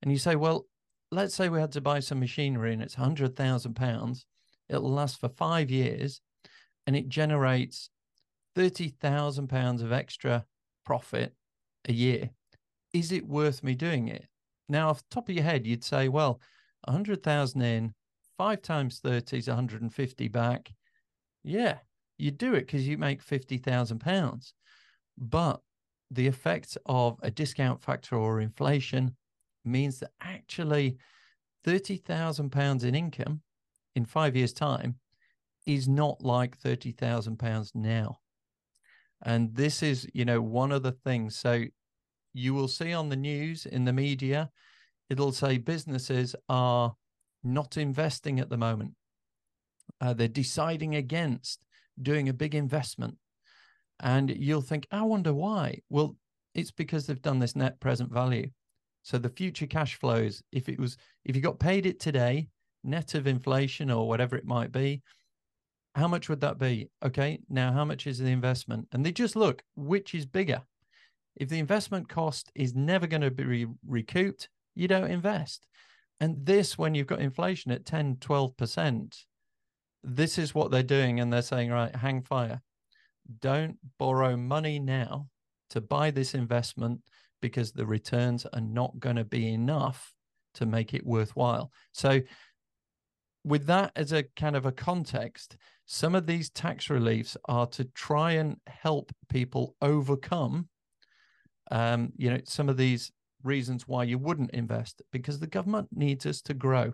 and 0.00 0.10
you 0.10 0.18
say 0.18 0.34
well 0.34 0.66
let's 1.12 1.34
say 1.34 1.48
we 1.48 1.60
had 1.60 1.72
to 1.72 1.80
buy 1.80 2.00
some 2.00 2.18
machinery 2.18 2.72
and 2.72 2.82
it's 2.82 2.96
100000 2.96 3.74
pounds 3.74 4.24
it'll 4.68 4.90
last 4.90 5.20
for 5.20 5.28
five 5.28 5.70
years 5.70 6.20
and 6.86 6.96
it 6.96 7.08
generates 7.08 7.90
30000 8.54 9.46
pounds 9.46 9.82
of 9.82 9.92
extra 9.92 10.44
profit 10.84 11.34
a 11.86 11.92
year. 11.92 12.30
Is 12.92 13.12
it 13.12 13.26
worth 13.26 13.62
me 13.62 13.74
doing 13.74 14.08
it? 14.08 14.26
Now 14.68 14.88
off 14.88 15.00
the 15.00 15.14
top 15.14 15.28
of 15.28 15.34
your 15.34 15.44
head 15.44 15.66
you'd 15.66 15.84
say 15.84 16.08
well 16.08 16.40
100000 16.88 17.62
in 17.62 17.94
five 18.38 18.62
times 18.62 18.98
30 19.00 19.38
is 19.38 19.48
150 19.48 20.28
back. 20.28 20.72
Yeah, 21.44 21.78
you 22.16 22.30
do 22.30 22.54
it 22.54 22.66
because 22.66 22.86
you 22.88 22.96
make 22.96 23.20
fifty 23.20 23.58
thousand 23.58 23.98
pounds, 23.98 24.54
but 25.18 25.60
the 26.10 26.26
effects 26.26 26.78
of 26.86 27.18
a 27.22 27.30
discount 27.30 27.82
factor 27.82 28.16
or 28.16 28.40
inflation 28.40 29.16
means 29.64 30.00
that 30.00 30.10
actually 30.20 30.96
thirty 31.64 31.96
thousand 31.96 32.50
pounds 32.50 32.84
in 32.84 32.94
income 32.94 33.42
in 33.94 34.04
five 34.04 34.34
years' 34.36 34.52
time 34.52 34.96
is 35.66 35.88
not 35.88 36.22
like 36.22 36.56
thirty 36.56 36.92
thousand 36.92 37.38
pounds 37.38 37.72
now. 37.74 38.18
And 39.24 39.54
this 39.54 39.82
is, 39.82 40.08
you 40.12 40.24
know, 40.24 40.40
one 40.40 40.72
of 40.72 40.82
the 40.82 40.92
things. 40.92 41.36
So 41.36 41.64
you 42.34 42.54
will 42.54 42.68
see 42.68 42.92
on 42.92 43.08
the 43.08 43.16
news 43.16 43.66
in 43.66 43.84
the 43.84 43.92
media, 43.92 44.50
it'll 45.08 45.32
say 45.32 45.58
businesses 45.58 46.34
are 46.48 46.96
not 47.44 47.76
investing 47.76 48.40
at 48.40 48.50
the 48.50 48.56
moment. 48.56 48.94
Uh, 50.00 50.14
they're 50.14 50.26
deciding 50.26 50.96
against 50.96 51.64
doing 52.00 52.28
a 52.28 52.32
big 52.32 52.54
investment. 52.54 53.18
And 54.00 54.30
you'll 54.30 54.62
think, 54.62 54.88
I 54.90 55.02
wonder 55.02 55.32
why. 55.32 55.82
Well, 55.88 56.16
it's 56.54 56.72
because 56.72 57.06
they've 57.06 57.22
done 57.22 57.38
this 57.38 57.54
net 57.54 57.78
present 57.78 58.10
value. 58.12 58.50
So 59.02 59.18
the 59.18 59.28
future 59.28 59.66
cash 59.66 59.96
flows, 59.96 60.42
if 60.52 60.68
it 60.68 60.78
was, 60.78 60.96
if 61.24 61.34
you 61.34 61.42
got 61.42 61.58
paid 61.58 61.86
it 61.86 62.00
today, 62.00 62.48
net 62.84 63.14
of 63.14 63.26
inflation 63.26 63.90
or 63.90 64.08
whatever 64.08 64.36
it 64.36 64.46
might 64.46 64.72
be, 64.72 65.02
how 65.94 66.08
much 66.08 66.28
would 66.28 66.40
that 66.40 66.58
be? 66.58 66.88
Okay, 67.04 67.40
now 67.48 67.72
how 67.72 67.84
much 67.84 68.06
is 68.06 68.18
the 68.18 68.26
investment? 68.26 68.88
And 68.92 69.04
they 69.04 69.12
just 69.12 69.36
look 69.36 69.62
which 69.74 70.14
is 70.14 70.24
bigger. 70.24 70.62
If 71.36 71.48
the 71.48 71.58
investment 71.58 72.08
cost 72.08 72.50
is 72.54 72.74
never 72.74 73.06
going 73.06 73.22
to 73.22 73.30
be 73.30 73.44
re- 73.44 73.66
recouped, 73.86 74.48
you 74.74 74.88
don't 74.88 75.10
invest. 75.10 75.66
And 76.20 76.46
this, 76.46 76.78
when 76.78 76.94
you've 76.94 77.06
got 77.06 77.20
inflation 77.20 77.72
at 77.72 77.84
10, 77.84 78.16
12%, 78.16 79.24
this 80.04 80.38
is 80.38 80.54
what 80.54 80.70
they're 80.70 80.82
doing. 80.82 81.20
And 81.20 81.32
they're 81.32 81.42
saying, 81.42 81.70
right, 81.70 81.94
hang 81.94 82.22
fire. 82.22 82.62
Don't 83.40 83.78
borrow 83.98 84.36
money 84.36 84.78
now 84.78 85.28
to 85.70 85.80
buy 85.80 86.10
this 86.10 86.34
investment 86.34 87.00
because 87.42 87.72
the 87.72 87.84
returns 87.84 88.46
are 88.54 88.60
not 88.62 88.98
going 88.98 89.16
to 89.16 89.24
be 89.24 89.52
enough 89.52 90.14
to 90.54 90.64
make 90.64 90.94
it 90.94 91.04
worthwhile. 91.04 91.70
So, 91.92 92.20
with 93.44 93.66
that 93.66 93.92
as 93.96 94.12
a 94.12 94.22
kind 94.36 94.56
of 94.56 94.64
a 94.64 94.72
context, 94.72 95.56
some 95.84 96.14
of 96.14 96.26
these 96.26 96.48
tax 96.48 96.88
reliefs 96.88 97.36
are 97.46 97.66
to 97.66 97.84
try 97.84 98.32
and 98.32 98.56
help 98.66 99.12
people 99.28 99.74
overcome, 99.82 100.68
um, 101.70 102.12
you 102.16 102.30
know, 102.30 102.40
some 102.44 102.68
of 102.68 102.76
these 102.76 103.10
reasons 103.42 103.88
why 103.88 104.04
you 104.04 104.16
wouldn't 104.16 104.52
invest 104.52 105.02
because 105.10 105.40
the 105.40 105.46
government 105.48 105.88
needs 105.92 106.24
us 106.24 106.40
to 106.42 106.54
grow, 106.54 106.92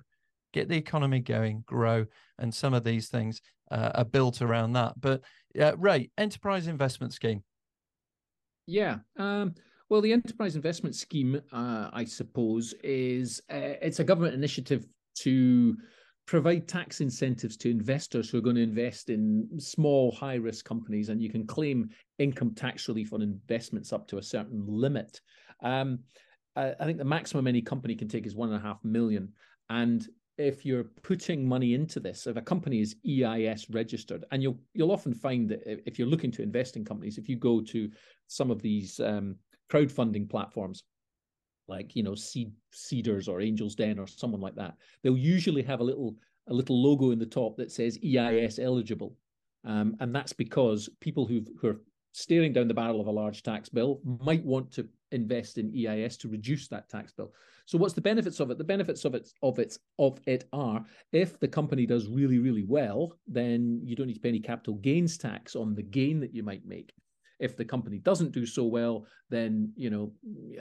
get 0.54 0.68
the 0.68 0.76
economy 0.76 1.20
going, 1.20 1.64
grow, 1.66 2.06
and 2.38 2.54
some 2.54 2.72
of 2.72 2.82
these 2.82 3.08
things 3.08 3.42
uh, 3.70 3.90
are 3.94 4.04
built 4.04 4.40
around 4.40 4.72
that. 4.72 4.98
But 4.98 5.20
uh, 5.60 5.76
Ray, 5.76 6.10
enterprise 6.16 6.66
investment 6.66 7.12
scheme. 7.12 7.42
Yeah. 8.66 8.98
Um, 9.18 9.54
well, 9.88 10.00
the 10.00 10.12
enterprise 10.12 10.56
investment 10.56 10.94
scheme, 10.94 11.40
uh, 11.52 11.90
I 11.92 12.04
suppose, 12.04 12.74
is 12.82 13.40
uh, 13.50 13.76
it's 13.80 14.00
a 14.00 14.04
government 14.04 14.34
initiative 14.34 14.86
to 15.20 15.76
provide 16.26 16.68
tax 16.68 17.00
incentives 17.00 17.56
to 17.56 17.70
investors 17.70 18.28
who 18.28 18.36
are 18.36 18.42
going 18.42 18.56
to 18.56 18.62
invest 18.62 19.08
in 19.08 19.48
small, 19.58 20.12
high 20.12 20.34
risk 20.34 20.66
companies, 20.66 21.08
and 21.08 21.22
you 21.22 21.30
can 21.30 21.46
claim 21.46 21.88
income 22.18 22.54
tax 22.54 22.86
relief 22.86 23.14
on 23.14 23.22
investments 23.22 23.92
up 23.92 24.06
to 24.06 24.18
a 24.18 24.22
certain 24.22 24.62
limit. 24.66 25.20
Um, 25.62 26.00
I, 26.54 26.74
I 26.78 26.84
think 26.84 26.98
the 26.98 27.04
maximum 27.04 27.46
any 27.46 27.62
company 27.62 27.94
can 27.94 28.08
take 28.08 28.26
is 28.26 28.36
one 28.36 28.50
and 28.52 28.58
a 28.58 28.66
half 28.66 28.84
million. 28.84 29.32
And 29.70 30.06
if 30.36 30.66
you're 30.66 30.84
putting 31.02 31.48
money 31.48 31.72
into 31.72 31.98
this, 31.98 32.26
if 32.26 32.36
a 32.36 32.42
company 32.42 32.80
is 32.80 32.96
EIS 33.08 33.70
registered, 33.70 34.26
and 34.30 34.42
you'll 34.42 34.58
you'll 34.74 34.92
often 34.92 35.14
find 35.14 35.48
that 35.48 35.62
if 35.66 35.98
you're 35.98 36.08
looking 36.08 36.30
to 36.32 36.42
invest 36.42 36.76
in 36.76 36.84
companies, 36.84 37.16
if 37.16 37.28
you 37.28 37.36
go 37.36 37.62
to 37.62 37.90
some 38.26 38.50
of 38.50 38.60
these 38.60 39.00
um, 39.00 39.36
crowdfunding 39.70 40.28
platforms, 40.28 40.84
like 41.68 41.94
you 41.94 42.02
know 42.02 42.14
seed 42.14 42.52
Seedrs 42.72 43.28
or 43.28 43.40
angels 43.40 43.74
den 43.74 43.98
or 43.98 44.06
someone 44.06 44.40
like 44.40 44.54
that 44.56 44.74
they'll 45.02 45.16
usually 45.16 45.62
have 45.62 45.80
a 45.80 45.84
little 45.84 46.16
a 46.48 46.54
little 46.54 46.82
logo 46.82 47.10
in 47.10 47.18
the 47.18 47.26
top 47.26 47.56
that 47.56 47.70
says 47.70 47.98
eis 48.02 48.58
eligible. 48.58 49.14
Um, 49.64 49.96
and 50.00 50.14
that's 50.14 50.32
because 50.32 50.88
people 51.00 51.26
who 51.26 51.44
who 51.60 51.68
are 51.68 51.80
staring 52.12 52.52
down 52.52 52.68
the 52.68 52.74
barrel 52.74 53.00
of 53.00 53.06
a 53.06 53.12
large 53.12 53.42
tax 53.42 53.68
bill 53.68 54.00
might 54.22 54.44
want 54.44 54.72
to 54.72 54.88
invest 55.12 55.58
in 55.58 55.72
eis 55.74 56.16
to 56.18 56.28
reduce 56.28 56.68
that 56.68 56.88
tax 56.88 57.12
bill. 57.12 57.32
So 57.66 57.76
what's 57.76 57.94
the 57.94 58.00
benefits 58.00 58.40
of 58.40 58.50
it? 58.50 58.56
The 58.56 58.64
benefits 58.64 59.04
of 59.04 59.14
it 59.14 59.28
of 59.42 59.58
it 59.58 59.76
of 59.98 60.18
it 60.26 60.44
are 60.52 60.84
if 61.12 61.38
the 61.38 61.48
company 61.48 61.86
does 61.86 62.08
really 62.08 62.38
really 62.38 62.64
well 62.64 63.12
then 63.26 63.80
you 63.84 63.94
don't 63.94 64.06
need 64.06 64.14
to 64.14 64.20
pay 64.20 64.30
any 64.30 64.40
capital 64.40 64.74
gains 64.74 65.18
tax 65.18 65.54
on 65.54 65.74
the 65.74 65.82
gain 65.82 66.18
that 66.20 66.34
you 66.34 66.42
might 66.42 66.64
make 66.64 66.92
if 67.38 67.56
the 67.56 67.64
company 67.64 67.98
doesn't 67.98 68.32
do 68.32 68.44
so 68.44 68.64
well, 68.64 69.06
then 69.30 69.72
you 69.76 69.90
know, 69.90 70.12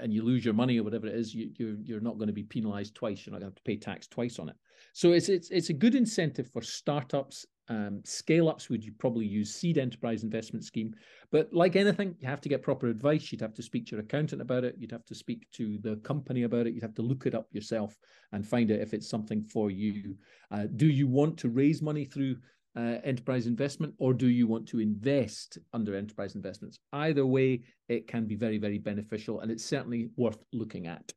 and 0.01 0.13
you 0.13 0.23
lose 0.23 0.45
your 0.45 0.53
money 0.53 0.79
or 0.79 0.83
whatever 0.83 1.07
it 1.07 1.15
is, 1.15 1.33
you, 1.33 1.49
you're 1.57 1.75
you're 1.83 1.99
not 1.99 2.17
going 2.17 2.27
to 2.27 2.33
be 2.33 2.43
penalised 2.43 2.95
twice. 2.95 3.25
You're 3.25 3.33
not 3.33 3.41
going 3.41 3.51
to 3.51 3.55
have 3.55 3.63
to 3.63 3.69
pay 3.69 3.77
tax 3.77 4.07
twice 4.07 4.39
on 4.39 4.49
it. 4.49 4.55
So 4.93 5.11
it's 5.11 5.29
it's 5.29 5.49
it's 5.49 5.69
a 5.69 5.73
good 5.73 5.95
incentive 5.95 6.49
for 6.51 6.61
startups. 6.61 7.45
Um, 7.69 8.01
scale 8.05 8.47
ups 8.47 8.69
would 8.69 8.85
you 8.85 8.93
probably 8.97 9.25
use 9.25 9.53
seed 9.53 9.77
enterprise 9.77 10.23
investment 10.23 10.63
scheme, 10.63 10.95
but 11.31 11.51
like 11.51 11.75
anything, 11.75 12.15
you 12.17 12.27
have 12.27 12.39
to 12.39 12.47
get 12.47 12.61
proper 12.61 12.87
advice. 12.87 13.29
You'd 13.29 13.41
have 13.41 13.55
to 13.55 13.63
speak 13.63 13.87
to 13.87 13.91
your 13.97 14.05
accountant 14.05 14.41
about 14.41 14.63
it. 14.63 14.75
You'd 14.77 14.93
have 14.93 15.05
to 15.07 15.15
speak 15.15 15.51
to 15.53 15.77
the 15.79 15.97
company 15.97 16.43
about 16.43 16.65
it. 16.65 16.73
You'd 16.73 16.83
have 16.83 16.95
to 16.95 17.01
look 17.01 17.25
it 17.25 17.35
up 17.35 17.47
yourself 17.51 17.97
and 18.31 18.47
find 18.47 18.71
out 18.71 18.79
if 18.79 18.93
it's 18.93 19.09
something 19.09 19.43
for 19.43 19.69
you. 19.69 20.15
Uh, 20.49 20.67
do 20.77 20.87
you 20.87 21.09
want 21.09 21.37
to 21.39 21.49
raise 21.49 21.81
money 21.81 22.05
through 22.05 22.37
uh, 22.77 22.99
enterprise 23.03 23.47
investment, 23.47 23.93
or 23.97 24.13
do 24.13 24.27
you 24.27 24.45
want 24.45 24.67
to 24.67 24.79
invest 24.79 25.57
under 25.73 25.95
enterprise 25.95 26.35
investments? 26.35 26.79
Either 26.93 27.25
way, 27.25 27.61
it 27.89 28.07
can 28.07 28.25
be 28.25 28.35
very, 28.35 28.59
very 28.59 28.77
beneficial, 28.77 29.41
and 29.41 29.51
it's 29.51 29.65
certainly 29.65 30.09
worth 30.15 30.43
looking 30.53 30.85
at. 30.85 31.11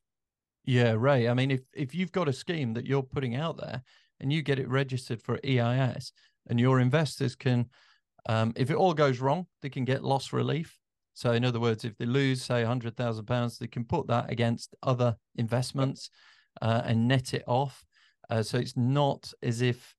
Yeah, 0.64 0.94
Ray. 0.96 1.28
I 1.28 1.34
mean, 1.34 1.50
if 1.50 1.60
if 1.74 1.94
you've 1.94 2.12
got 2.12 2.28
a 2.28 2.32
scheme 2.32 2.72
that 2.74 2.86
you're 2.86 3.02
putting 3.02 3.36
out 3.36 3.58
there 3.58 3.82
and 4.20 4.32
you 4.32 4.42
get 4.42 4.58
it 4.58 4.68
registered 4.68 5.22
for 5.22 5.38
EIS, 5.44 6.12
and 6.48 6.58
your 6.58 6.80
investors 6.80 7.34
can, 7.34 7.66
um, 8.28 8.52
if 8.56 8.70
it 8.70 8.76
all 8.76 8.94
goes 8.94 9.20
wrong, 9.20 9.46
they 9.62 9.68
can 9.68 9.84
get 9.84 10.02
loss 10.02 10.32
relief. 10.32 10.78
So, 11.12 11.32
in 11.32 11.44
other 11.44 11.60
words, 11.60 11.84
if 11.84 11.96
they 11.98 12.06
lose, 12.06 12.42
say, 12.42 12.64
hundred 12.64 12.96
thousand 12.96 13.26
pounds, 13.26 13.58
they 13.58 13.66
can 13.66 13.84
put 13.84 14.06
that 14.06 14.30
against 14.30 14.74
other 14.82 15.16
investments 15.36 16.08
uh, 16.62 16.82
and 16.84 17.06
net 17.06 17.34
it 17.34 17.44
off. 17.46 17.84
Uh, 18.30 18.42
so 18.42 18.58
it's 18.58 18.76
not 18.76 19.32
as 19.42 19.60
if 19.60 19.94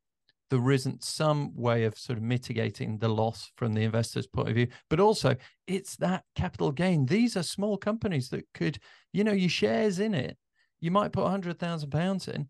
there 0.52 0.72
isn't 0.72 1.02
some 1.02 1.56
way 1.56 1.86
of 1.86 1.98
sort 1.98 2.18
of 2.18 2.24
mitigating 2.24 2.98
the 2.98 3.08
loss 3.08 3.52
from 3.56 3.74
the 3.74 3.84
investor's 3.84 4.28
point 4.28 4.50
of 4.50 4.56
view. 4.56 4.68
But 4.90 5.00
also, 5.00 5.38
it's 5.66 5.96
that 5.96 6.26
capital 6.36 6.74
gain. 6.74 7.06
These 7.06 7.38
are 7.38 7.44
small 7.44 7.78
companies 7.78 8.30
that 8.30 8.46
could, 8.54 8.78
you 9.14 9.24
know, 9.24 9.32
your 9.32 9.50
shares 9.50 9.98
in 10.00 10.14
it. 10.14 10.38
You 10.82 10.92
might 10.92 11.14
put 11.14 11.26
hundred 11.26 11.58
thousand 11.58 11.90
pounds 11.90 12.28
in, 12.28 12.50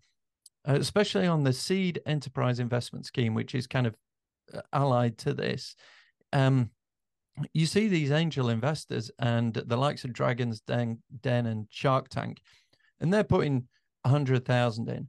uh, 0.68 0.78
especially 0.80 1.28
on 1.28 1.44
the 1.44 1.54
seed 1.54 2.02
enterprise 2.08 2.60
investment 2.60 3.06
scheme, 3.06 3.36
which 3.36 3.54
is 3.54 3.68
kind 3.68 3.86
of 3.86 3.96
uh, 4.52 4.62
allied 4.74 5.20
to 5.20 5.36
this. 5.36 5.76
Um, 6.34 6.72
you 7.54 7.68
see 7.68 7.88
these 7.88 8.12
angel 8.12 8.50
investors 8.50 9.12
and 9.20 9.54
the 9.54 9.78
likes 9.78 10.04
of 10.06 10.12
Dragons 10.12 10.60
Den, 10.62 11.04
Den 11.22 11.46
and 11.46 11.68
Shark 11.70 12.10
Tank, 12.10 12.42
and 13.00 13.14
they're 13.14 13.24
putting 13.24 13.68
a 14.04 14.10
hundred 14.10 14.44
thousand 14.44 14.90
in 14.90 15.08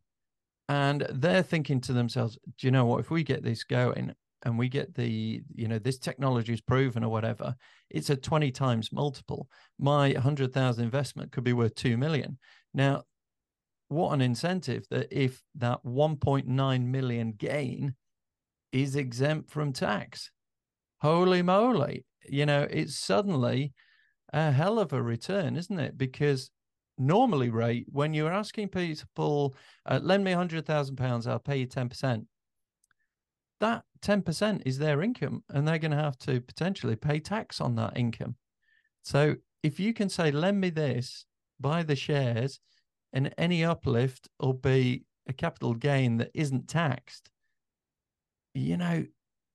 and 0.69 1.07
they're 1.11 1.43
thinking 1.43 1.81
to 1.83 1.93
themselves 1.93 2.39
do 2.59 2.67
you 2.67 2.71
know 2.71 2.87
what? 2.87 3.01
If 3.01 3.11
we 3.11 3.23
get 3.23 3.43
this 3.43 3.65
going 3.65 4.15
and 4.45 4.59
we 4.59 4.69
get 4.69 4.95
the 4.95 5.43
you 5.55 5.69
know 5.69 5.79
this 5.79 5.99
technology 5.99 6.53
is 6.53 6.61
proven 6.61 7.05
or 7.05 7.11
whatever 7.11 7.55
it's 7.91 8.11
a 8.11 8.17
20 8.17 8.51
times 8.51 8.93
multiple. 8.93 9.49
My 9.79 10.13
100000 10.13 10.85
investment 10.85 11.33
could 11.33 11.45
be 11.45 11.53
worth 11.53 11.75
2 11.75 11.97
million. 11.97 12.39
Now 12.75 13.03
what 13.89 14.13
an 14.13 14.23
incentive 14.23 14.85
that 14.91 15.09
if 15.11 15.43
that 15.57 15.81
1.9 15.85 16.85
million 16.87 17.33
gain 17.33 17.95
is 18.73 18.97
exempt 18.97 19.51
from 19.51 19.73
tax. 19.73 20.31
Holy 21.01 21.43
moly 21.43 22.05
you 22.29 22.47
know 22.47 22.67
it's 22.71 22.97
suddenly 22.97 23.73
a 24.33 24.51
hell 24.51 24.79
of 24.79 24.93
a 24.93 25.03
return 25.03 25.57
isn't 25.57 25.79
it? 25.79 25.99
Because 25.99 26.51
normally, 26.99 27.51
Ray, 27.51 27.85
when 27.89 28.15
you're 28.15 28.33
asking 28.33 28.69
people, 28.69 29.55
uh, 29.87 30.01
lend 30.03 30.25
me 30.25 30.33
£100,000, 30.33 31.27
I'll 31.27 31.39
pay 31.39 31.59
you 31.59 31.67
10%, 31.67 32.27
that 33.61 33.85
10% 34.01 34.63
is 34.67 34.79
their 34.79 35.03
income 35.03 35.45
and 35.51 35.67
they're 35.67 35.79
going 35.79 35.93
to 35.93 35.97
have 35.97 36.19
to 36.19 36.41
potentially 36.41 36.97
pay 36.97 37.21
tax 37.21 37.61
on 37.61 37.77
that 37.77 37.97
income. 37.97 38.35
So 39.03 39.37
if 39.63 39.79
you 39.79 39.95
can 39.95 40.09
say, 40.09 40.31
lend 40.31 40.61
me 40.61 40.71
this, 40.71 41.25
buy 41.61 41.83
the 41.85 41.97
shares, 41.97 42.61
and 43.13 43.33
any 43.39 43.65
uplift 43.65 44.29
will 44.41 44.55
be 44.55 45.05
a 45.29 45.33
capital 45.33 45.75
gain 45.75 46.17
that 46.17 46.31
isn't 46.35 46.69
taxed, 46.69 47.31
you 48.55 48.77
know, 48.77 49.05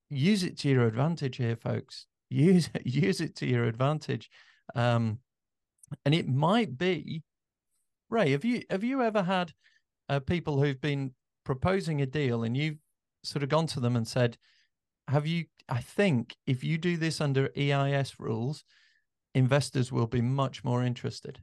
use 0.09 0.43
it 0.43 0.57
to 0.59 0.69
your 0.69 0.85
advantage 0.85 1.37
here, 1.37 1.55
folks. 1.55 2.05
Use 2.29 2.69
use 2.85 3.21
it 3.21 3.35
to 3.37 3.45
your 3.45 3.65
advantage. 3.65 4.29
Um, 4.75 5.19
and 6.05 6.13
it 6.13 6.27
might 6.27 6.77
be 6.77 7.23
Ray, 8.09 8.31
have 8.31 8.45
you 8.45 8.63
have 8.69 8.83
you 8.83 9.01
ever 9.01 9.23
had 9.23 9.53
uh, 10.09 10.19
people 10.19 10.61
who've 10.61 10.79
been 10.79 11.11
proposing 11.43 12.01
a 12.01 12.05
deal 12.05 12.43
and 12.43 12.55
you've 12.55 12.77
sort 13.23 13.43
of 13.43 13.49
gone 13.49 13.67
to 13.67 13.79
them 13.79 13.95
and 13.95 14.07
said, 14.07 14.37
have 15.07 15.25
you? 15.25 15.45
I 15.69 15.81
think 15.81 16.35
if 16.45 16.63
you 16.63 16.77
do 16.77 16.95
this 16.95 17.19
under 17.19 17.49
EIS 17.57 18.19
rules, 18.19 18.63
investors 19.35 19.91
will 19.91 20.07
be 20.07 20.21
much 20.21 20.63
more 20.63 20.83
interested. 20.83 21.39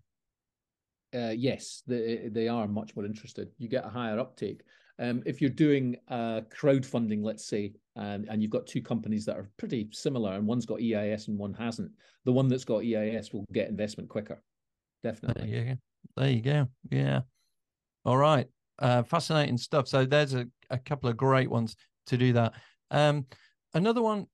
Uh, 1.14 1.32
yes, 1.36 1.82
they 1.86 2.28
they 2.30 2.48
are 2.48 2.66
much 2.66 2.96
more 2.96 3.04
interested. 3.04 3.48
You 3.58 3.68
get 3.68 3.84
a 3.84 3.90
higher 3.90 4.18
uptake. 4.18 4.62
Um, 4.98 5.22
if 5.26 5.40
you're 5.40 5.50
doing 5.50 5.96
uh, 6.08 6.42
crowdfunding, 6.50 7.22
let's 7.22 7.46
say, 7.46 7.72
and, 7.96 8.26
and 8.28 8.42
you've 8.42 8.50
got 8.50 8.66
two 8.66 8.82
companies 8.82 9.24
that 9.26 9.36
are 9.36 9.50
pretty 9.56 9.88
similar, 9.92 10.34
and 10.34 10.46
one's 10.46 10.66
got 10.66 10.80
EIS 10.80 11.28
and 11.28 11.38
one 11.38 11.54
hasn't, 11.54 11.90
the 12.24 12.32
one 12.32 12.48
that's 12.48 12.64
got 12.64 12.84
EIS 12.84 13.32
will 13.32 13.44
get 13.52 13.68
investment 13.68 14.08
quicker. 14.08 14.42
Definitely. 15.02 15.50
There 15.50 15.58
you 15.58 15.64
go. 15.64 15.76
There 16.16 16.30
you 16.30 16.42
go. 16.42 16.68
Yeah. 16.90 17.20
All 18.04 18.16
right. 18.16 18.46
Uh, 18.78 19.02
fascinating 19.02 19.58
stuff. 19.58 19.88
So 19.88 20.04
there's 20.04 20.34
a, 20.34 20.46
a 20.70 20.78
couple 20.78 21.08
of 21.08 21.16
great 21.16 21.50
ones 21.50 21.76
to 22.06 22.16
do 22.16 22.32
that. 22.32 22.54
Um, 22.90 23.26
another 23.74 24.02
one 24.02 24.26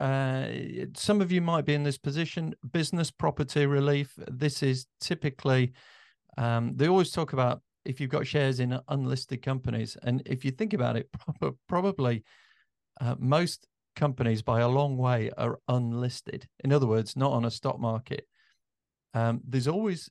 uh, 0.00 0.46
some 0.94 1.20
of 1.20 1.32
you 1.32 1.40
might 1.40 1.64
be 1.64 1.74
in 1.74 1.82
this 1.82 1.98
position 1.98 2.54
business 2.72 3.10
property 3.10 3.66
relief 3.66 4.16
this 4.28 4.62
is 4.62 4.86
typically 5.00 5.72
um, 6.36 6.72
they 6.76 6.88
always 6.88 7.10
talk 7.10 7.32
about 7.32 7.62
if 7.84 8.00
you've 8.00 8.10
got 8.10 8.26
shares 8.26 8.60
in 8.60 8.78
unlisted 8.88 9.42
companies 9.42 9.96
and 10.04 10.22
if 10.24 10.44
you 10.44 10.52
think 10.52 10.72
about 10.72 10.96
it 10.96 11.08
probably 11.68 12.22
uh, 13.00 13.14
most 13.18 13.66
companies 13.96 14.42
by 14.42 14.60
a 14.60 14.68
long 14.68 14.96
way 14.96 15.30
are 15.36 15.58
unlisted 15.68 16.46
in 16.62 16.72
other 16.72 16.86
words 16.86 17.16
not 17.16 17.32
on 17.32 17.44
a 17.44 17.50
stock 17.50 17.80
market 17.80 18.26
um, 19.14 19.40
there's 19.46 19.68
always 19.68 20.08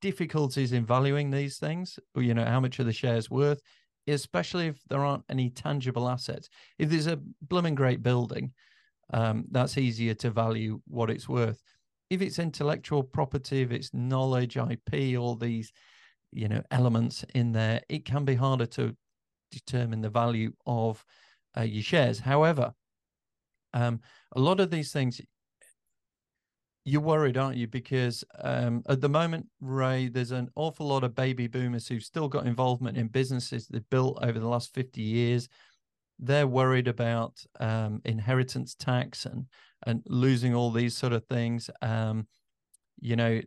difficulties 0.00 0.72
in 0.72 0.84
valuing 0.84 1.30
these 1.30 1.58
things 1.58 1.98
you 2.16 2.34
know 2.34 2.44
how 2.44 2.58
much 2.58 2.80
are 2.80 2.84
the 2.84 2.92
shares 2.92 3.30
worth 3.30 3.60
especially 4.06 4.66
if 4.66 4.80
there 4.88 5.04
aren't 5.04 5.24
any 5.28 5.50
tangible 5.50 6.08
assets. 6.08 6.48
If 6.78 6.90
there's 6.90 7.06
a 7.06 7.20
blooming 7.42 7.74
great 7.74 8.02
building, 8.02 8.52
um, 9.12 9.44
that's 9.50 9.78
easier 9.78 10.14
to 10.14 10.30
value 10.30 10.80
what 10.86 11.10
it's 11.10 11.28
worth. 11.28 11.60
If 12.10 12.22
it's 12.22 12.38
intellectual 12.38 13.02
property, 13.02 13.62
if 13.62 13.70
it's 13.70 13.94
knowledge, 13.94 14.56
IP, 14.56 15.18
all 15.18 15.36
these, 15.36 15.72
you 16.32 16.48
know, 16.48 16.62
elements 16.70 17.24
in 17.34 17.52
there, 17.52 17.80
it 17.88 18.04
can 18.04 18.24
be 18.24 18.34
harder 18.34 18.66
to 18.66 18.96
determine 19.50 20.00
the 20.00 20.10
value 20.10 20.52
of 20.66 21.04
uh, 21.56 21.62
your 21.62 21.82
shares. 21.82 22.20
However, 22.20 22.72
um, 23.74 24.00
a 24.34 24.40
lot 24.40 24.60
of 24.60 24.70
these 24.70 24.92
things 24.92 25.20
you're 26.84 27.00
worried, 27.00 27.36
aren't 27.36 27.56
you? 27.56 27.68
Because 27.68 28.24
um, 28.40 28.82
at 28.88 29.00
the 29.00 29.08
moment, 29.08 29.46
Ray, 29.60 30.08
there's 30.08 30.32
an 30.32 30.48
awful 30.56 30.88
lot 30.88 31.04
of 31.04 31.14
baby 31.14 31.46
boomers 31.46 31.86
who've 31.86 32.02
still 32.02 32.28
got 32.28 32.46
involvement 32.46 32.96
in 32.96 33.06
businesses 33.06 33.68
they've 33.68 33.88
built 33.90 34.18
over 34.22 34.38
the 34.38 34.48
last 34.48 34.74
50 34.74 35.00
years. 35.00 35.48
They're 36.18 36.46
worried 36.46 36.88
about 36.88 37.40
um, 37.60 38.00
inheritance 38.04 38.74
tax 38.74 39.26
and 39.26 39.46
and 39.84 40.00
losing 40.06 40.54
all 40.54 40.70
these 40.70 40.96
sort 40.96 41.12
of 41.12 41.24
things. 41.26 41.68
Um, 41.80 42.28
you 43.00 43.16
know, 43.16 43.40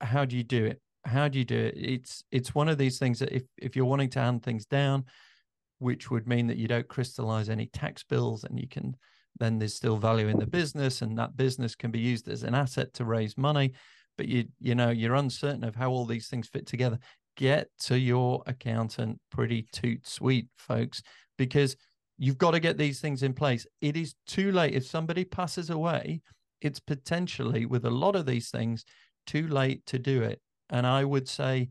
how 0.00 0.24
do 0.24 0.36
you 0.36 0.44
do 0.44 0.66
it? 0.66 0.80
How 1.04 1.28
do 1.28 1.38
you 1.38 1.44
do 1.44 1.58
it? 1.58 1.74
It's 1.76 2.22
it's 2.30 2.54
one 2.54 2.68
of 2.68 2.78
these 2.78 2.98
things 2.98 3.18
that 3.20 3.32
if 3.32 3.42
if 3.56 3.74
you're 3.74 3.84
wanting 3.84 4.10
to 4.10 4.20
hand 4.20 4.42
things 4.42 4.66
down, 4.66 5.04
which 5.80 6.10
would 6.10 6.28
mean 6.28 6.46
that 6.46 6.56
you 6.56 6.68
don't 6.68 6.88
crystallize 6.88 7.48
any 7.48 7.66
tax 7.66 8.04
bills 8.04 8.44
and 8.44 8.58
you 8.58 8.68
can 8.68 8.96
then 9.38 9.58
there's 9.58 9.74
still 9.74 9.96
value 9.96 10.28
in 10.28 10.38
the 10.38 10.46
business 10.46 11.02
and 11.02 11.16
that 11.16 11.36
business 11.36 11.74
can 11.74 11.90
be 11.90 12.00
used 12.00 12.28
as 12.28 12.42
an 12.42 12.54
asset 12.54 12.92
to 12.92 13.04
raise 13.04 13.38
money. 13.38 13.72
But 14.16 14.28
you 14.28 14.44
you 14.58 14.74
know 14.74 14.90
you're 14.90 15.14
uncertain 15.14 15.64
of 15.64 15.74
how 15.74 15.90
all 15.90 16.04
these 16.04 16.28
things 16.28 16.48
fit 16.48 16.66
together. 16.66 16.98
Get 17.36 17.68
to 17.80 17.98
your 17.98 18.42
accountant 18.46 19.18
pretty 19.30 19.66
toot 19.72 20.06
sweet 20.06 20.48
folks 20.56 21.02
because 21.38 21.76
you've 22.18 22.38
got 22.38 22.50
to 22.50 22.60
get 22.60 22.76
these 22.76 23.00
things 23.00 23.22
in 23.22 23.32
place. 23.32 23.66
It 23.80 23.96
is 23.96 24.14
too 24.26 24.52
late. 24.52 24.74
If 24.74 24.86
somebody 24.86 25.24
passes 25.24 25.70
away 25.70 26.20
it's 26.60 26.80
potentially 26.80 27.66
with 27.66 27.84
a 27.84 27.90
lot 27.90 28.16
of 28.16 28.26
these 28.26 28.50
things 28.50 28.84
too 29.26 29.48
late 29.48 29.84
to 29.86 29.98
do 29.98 30.22
it. 30.22 30.40
And 30.70 30.86
i 30.86 31.04
would 31.04 31.28
say 31.28 31.68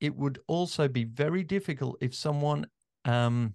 it 0.00 0.14
would 0.16 0.38
also 0.46 0.88
be 0.88 1.04
very 1.04 1.44
difficult 1.44 1.96
if 2.00 2.14
someone 2.14 2.66
um, 3.04 3.54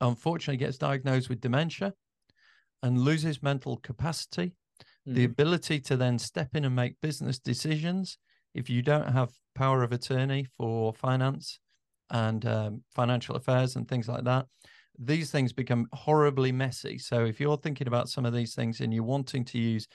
unfortunately 0.00 0.56
gets 0.56 0.78
diagnosed 0.78 1.28
with 1.28 1.40
dementia 1.40 1.92
and 2.82 2.98
loses 2.98 3.42
mental 3.42 3.76
capacity, 3.78 4.52
mm-hmm. 4.80 5.14
the 5.14 5.24
ability 5.24 5.80
to 5.80 5.96
then 5.96 6.18
step 6.18 6.54
in 6.54 6.64
and 6.64 6.76
make 6.76 7.00
business 7.00 7.38
decisions. 7.38 8.18
If 8.54 8.70
you 8.70 8.82
don't 8.82 9.12
have 9.12 9.30
power 9.54 9.82
of 9.82 9.92
attorney 9.92 10.46
for 10.56 10.92
finance 10.94 11.58
and 12.10 12.44
um, 12.46 12.82
financial 12.94 13.36
affairs 13.36 13.76
and 13.76 13.86
things 13.88 14.08
like 14.08 14.24
that, 14.24 14.46
these 14.98 15.30
things 15.30 15.52
become 15.52 15.86
horribly 15.92 16.52
messy. 16.52 16.98
So 16.98 17.24
if 17.24 17.38
you're 17.38 17.58
thinking 17.58 17.86
about 17.86 18.08
some 18.08 18.24
of 18.24 18.32
these 18.32 18.54
things 18.54 18.80
and 18.80 18.94
you're 18.94 19.04
wanting 19.04 19.44
to 19.46 19.58
use 19.58 19.86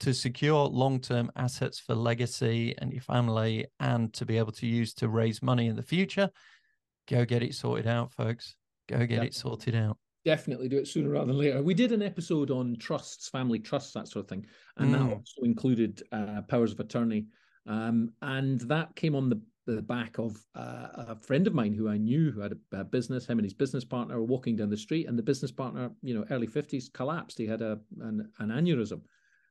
to 0.00 0.12
secure 0.12 0.66
long-term 0.66 1.30
assets 1.36 1.80
for 1.80 1.94
legacy 1.94 2.74
and 2.78 2.92
your 2.92 3.00
family 3.00 3.66
and 3.80 4.12
to 4.12 4.26
be 4.26 4.36
able 4.36 4.52
to 4.52 4.66
use 4.66 4.92
to 4.94 5.08
raise 5.08 5.42
money 5.42 5.68
in 5.68 5.76
the 5.76 5.82
future, 5.82 6.28
go 7.08 7.24
get 7.24 7.42
it 7.42 7.54
sorted 7.54 7.86
out, 7.86 8.12
folks. 8.12 8.54
Go 8.88 9.04
get 9.06 9.24
it 9.24 9.34
sorted 9.34 9.74
out 9.74 9.98
definitely 10.26 10.68
do 10.68 10.76
it 10.76 10.88
sooner 10.88 11.10
rather 11.10 11.26
than 11.26 11.38
later. 11.38 11.62
We 11.62 11.72
did 11.72 11.92
an 11.92 12.02
episode 12.02 12.50
on 12.50 12.76
trusts, 12.80 13.28
family 13.28 13.60
trusts, 13.60 13.92
that 13.92 14.08
sort 14.08 14.24
of 14.24 14.28
thing, 14.28 14.44
and 14.76 14.92
mm. 14.92 14.98
that 14.98 15.14
also 15.14 15.42
included 15.44 16.02
uh, 16.10 16.42
powers 16.48 16.72
of 16.72 16.80
attorney. 16.80 17.26
Um, 17.64 18.10
and 18.22 18.60
that 18.62 18.94
came 18.96 19.14
on 19.14 19.28
the, 19.30 19.40
the 19.66 19.82
back 19.82 20.18
of 20.18 20.36
uh, 20.56 20.88
a 20.96 21.16
friend 21.22 21.46
of 21.46 21.54
mine 21.54 21.74
who 21.74 21.88
I 21.88 21.96
knew 21.96 22.32
who 22.32 22.40
had 22.40 22.58
a, 22.72 22.80
a, 22.80 22.84
business. 22.84 23.26
Him 23.26 23.38
and 23.38 23.46
his 23.46 23.54
business 23.54 23.84
partner 23.84 24.16
were 24.16 24.26
walking 24.26 24.56
down 24.56 24.68
the 24.68 24.76
street, 24.76 25.06
and 25.06 25.16
the 25.16 25.22
business 25.22 25.52
partner, 25.52 25.92
you 26.02 26.12
know, 26.12 26.24
early 26.30 26.48
fifties, 26.48 26.90
collapsed. 26.92 27.38
He 27.38 27.46
had 27.46 27.62
a 27.62 27.78
an, 28.00 28.28
an 28.40 28.48
aneurysm, 28.48 29.02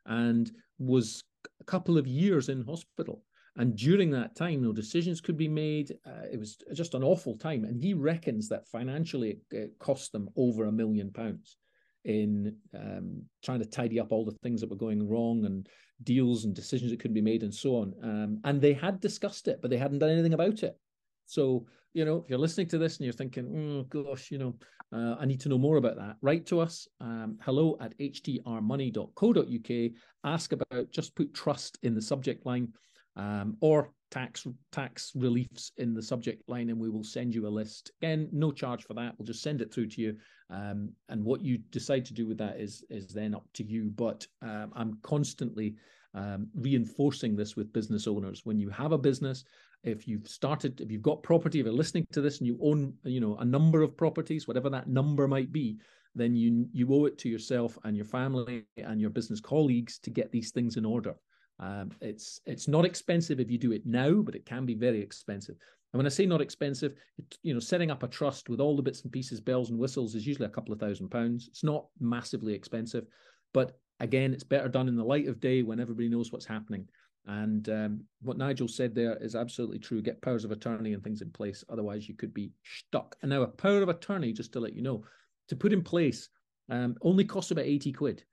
and 0.06 0.52
was 0.78 1.24
a 1.62 1.64
couple 1.64 1.98
of 1.98 2.06
years 2.06 2.50
in 2.50 2.66
hospital. 2.66 3.24
And 3.58 3.76
during 3.76 4.12
that 4.12 4.36
time, 4.36 4.62
no 4.62 4.74
decisions 4.74 5.22
could 5.22 5.38
be 5.38 5.48
made. 5.48 5.96
Uh, 6.06 6.26
it 6.32 6.38
was 6.38 6.58
just 6.74 6.94
an 6.94 7.04
awful 7.04 7.38
time. 7.38 7.64
And 7.64 7.82
he 7.82 7.94
reckons 7.94 8.50
that 8.50 8.68
financially 8.68 9.40
it 9.52 9.72
cost 9.80 10.12
them 10.12 10.30
over 10.36 10.66
a 10.66 10.72
million 10.72 11.12
pounds 11.12 11.58
in 12.04 12.56
um, 12.74 13.24
trying 13.44 13.60
to 13.60 13.66
tidy 13.66 14.00
up 14.00 14.12
all 14.12 14.26
the 14.26 14.38
things 14.44 14.62
that 14.62 14.70
were 14.70 14.76
going 14.76 15.08
wrong 15.08 15.46
and 15.46 15.68
deals 16.04 16.44
and 16.44 16.54
decisions 16.54 16.92
that 16.92 17.00
couldn't 17.00 17.16
be 17.16 17.22
made 17.22 17.44
and 17.44 17.54
so 17.54 17.78
on. 17.78 17.94
Um, 18.04 18.40
and 18.44 18.62
they 18.62 18.74
had 18.74 19.00
discussed 19.00 19.48
it, 19.48 19.60
but 19.62 19.72
they 19.72 19.78
hadn't 19.78 20.00
done 20.00 20.10
anything 20.10 20.34
about 20.34 20.62
it. 20.64 20.78
So, 21.26 21.66
you 21.94 22.04
know, 22.04 22.18
if 22.18 22.30
you're 22.30 22.38
listening 22.38 22.68
to 22.68 22.78
this 22.78 22.98
and 22.98 23.06
you're 23.06 23.14
thinking, 23.14 23.48
oh, 23.56 23.84
gosh, 23.84 24.30
you 24.32 24.38
know, 24.38 24.56
uh, 24.94 25.16
I 25.20 25.26
need 25.26 25.40
to 25.42 25.50
know 25.50 25.58
more 25.58 25.78
about 25.78 25.96
that, 25.96 26.18
write 26.22 26.46
to 26.48 26.60
us, 26.60 26.88
um, 27.00 27.40
hello 27.42 27.78
at 27.80 27.98
htrmoney.co.uk. 27.98 29.92
Ask 30.24 30.52
about, 30.52 30.92
just 30.92 31.16
put 31.16 31.34
trust 31.34 31.80
in 31.84 31.96
the 31.96 32.02
subject 32.02 32.46
line 32.46 32.74
um, 33.16 33.58
or 33.62 33.92
tax 34.12 34.48
tax 34.72 35.12
reliefs 35.16 35.72
in 35.78 35.94
the 35.94 36.02
subject 36.02 36.48
line, 36.48 36.70
and 36.70 36.80
we 36.80 36.90
will 36.90 37.04
send 37.04 37.34
you 37.34 37.48
a 37.48 37.50
list. 37.50 37.92
Again, 38.02 38.30
no 38.32 38.52
charge 38.52 38.86
for 38.86 38.94
that. 38.94 39.14
We'll 39.18 39.26
just 39.26 39.42
send 39.44 39.62
it 39.62 39.74
through 39.74 39.88
to 39.88 40.02
you, 40.02 40.16
um, 40.50 40.90
and 41.10 41.24
what 41.24 41.42
you 41.42 41.58
decide 41.58 42.06
to 42.06 42.14
do 42.14 42.28
with 42.28 42.38
that 42.38 42.60
is 42.60 42.84
is 42.90 43.08
then 43.08 43.36
up 43.36 43.46
to 43.54 43.64
you. 43.64 43.92
But 43.96 44.26
um, 44.42 44.72
I'm 44.76 44.98
constantly 45.02 45.76
um, 46.14 46.48
reinforcing 46.56 47.36
this 47.36 47.56
with 47.56 47.74
business 47.74 48.08
owners. 48.08 48.42
When 48.46 48.60
you 48.60 48.70
have 48.70 48.92
a 48.92 48.98
business, 48.98 49.44
if 49.84 50.08
you've 50.08 50.28
started, 50.28 50.82
if 50.82 50.92
you've 50.92 51.02
got 51.02 51.24
property, 51.24 51.60
if 51.60 51.66
you're 51.66 51.74
listening 51.74 52.08
to 52.12 52.22
this 52.22 52.40
and 52.40 52.48
you 52.48 52.58
own, 52.62 52.94
you 53.04 53.20
know, 53.20 53.36
a 53.38 53.46
number 53.46 53.82
of 53.82 53.98
properties, 53.98 54.48
whatever 54.48 54.70
that 54.70 54.88
number 54.88 55.28
might 55.28 55.52
be, 55.52 55.78
then 56.16 56.36
you 56.36 56.68
you 56.72 56.92
owe 56.94 57.06
it 57.06 57.18
to 57.20 57.30
yourself 57.30 57.78
and 57.84 57.96
your 57.96 58.06
family 58.06 58.64
and 58.78 59.02
your 59.02 59.10
business 59.10 59.42
colleagues 59.42 60.00
to 60.00 60.10
get 60.10 60.32
these 60.32 60.52
things 60.52 60.78
in 60.78 60.86
order. 60.86 61.16
Um, 61.60 61.92
it's 62.02 62.42
it's 62.46 62.68
not 62.68 62.86
expensive 62.86 63.40
if 63.40 63.50
you 63.50 63.58
do 63.58 63.72
it 63.72 63.86
now, 63.86 64.22
but 64.22 64.36
it 64.36 64.46
can 64.46 64.66
be 64.66 64.76
very 64.76 65.02
expensive. 65.02 65.56
And 65.94 66.00
when 66.00 66.06
I 66.06 66.10
say 66.10 66.26
not 66.26 66.42
expensive, 66.42 66.94
it, 67.18 67.38
you 67.44 67.54
know, 67.54 67.60
setting 67.62 67.90
up 67.90 68.04
a 68.04 68.08
trust 68.08 68.50
with 68.50 68.60
all 68.60 68.76
the 68.76 68.82
bits 68.82 69.04
and 69.04 69.12
pieces, 69.12 69.40
bells 69.40 69.70
and 69.70 69.80
whistles, 69.80 70.16
is 70.16 70.28
usually 70.28 70.48
a 70.48 70.50
couple 70.50 70.74
of 70.74 70.80
thousand 70.80 71.10
pounds. 71.10 71.48
It's 71.48 71.64
not 71.64 71.86
massively 72.00 72.54
expensive, 72.54 73.06
but 73.54 73.80
again, 74.02 74.34
it's 74.34 74.44
better 74.44 74.68
done 74.68 74.90
in 74.90 74.98
the 74.98 75.04
light 75.04 75.28
of 75.30 75.40
day 75.40 75.64
when 75.64 75.80
everybody 75.80 76.10
knows 76.10 76.32
what's 76.32 76.46
happening. 76.46 76.90
And 77.28 77.70
um, 77.70 78.02
what 78.22 78.38
Nigel 78.38 78.68
said 78.68 78.94
there 78.94 79.18
is 79.22 79.36
absolutely 79.36 79.80
true. 79.80 80.02
Get 80.02 80.22
powers 80.22 80.44
of 80.44 80.52
attorney 80.52 80.94
and 80.94 81.04
things 81.04 81.22
in 81.22 81.32
place, 81.32 81.64
otherwise 81.70 82.10
you 82.10 82.16
could 82.16 82.34
be 82.34 82.52
stuck. 82.64 83.16
And 83.22 83.30
now 83.30 83.44
a 83.44 83.48
power 83.48 83.82
of 83.82 83.90
attorney, 83.90 84.34
just 84.34 84.52
to 84.54 84.60
let 84.60 84.74
you 84.74 84.82
know, 84.82 85.06
to 85.48 85.56
put 85.56 85.72
in 85.72 85.82
place, 85.82 86.28
um, 86.70 86.98
only 87.02 87.24
costs 87.24 87.52
about 87.52 87.66
eighty 87.66 87.94
quid. 87.94 88.26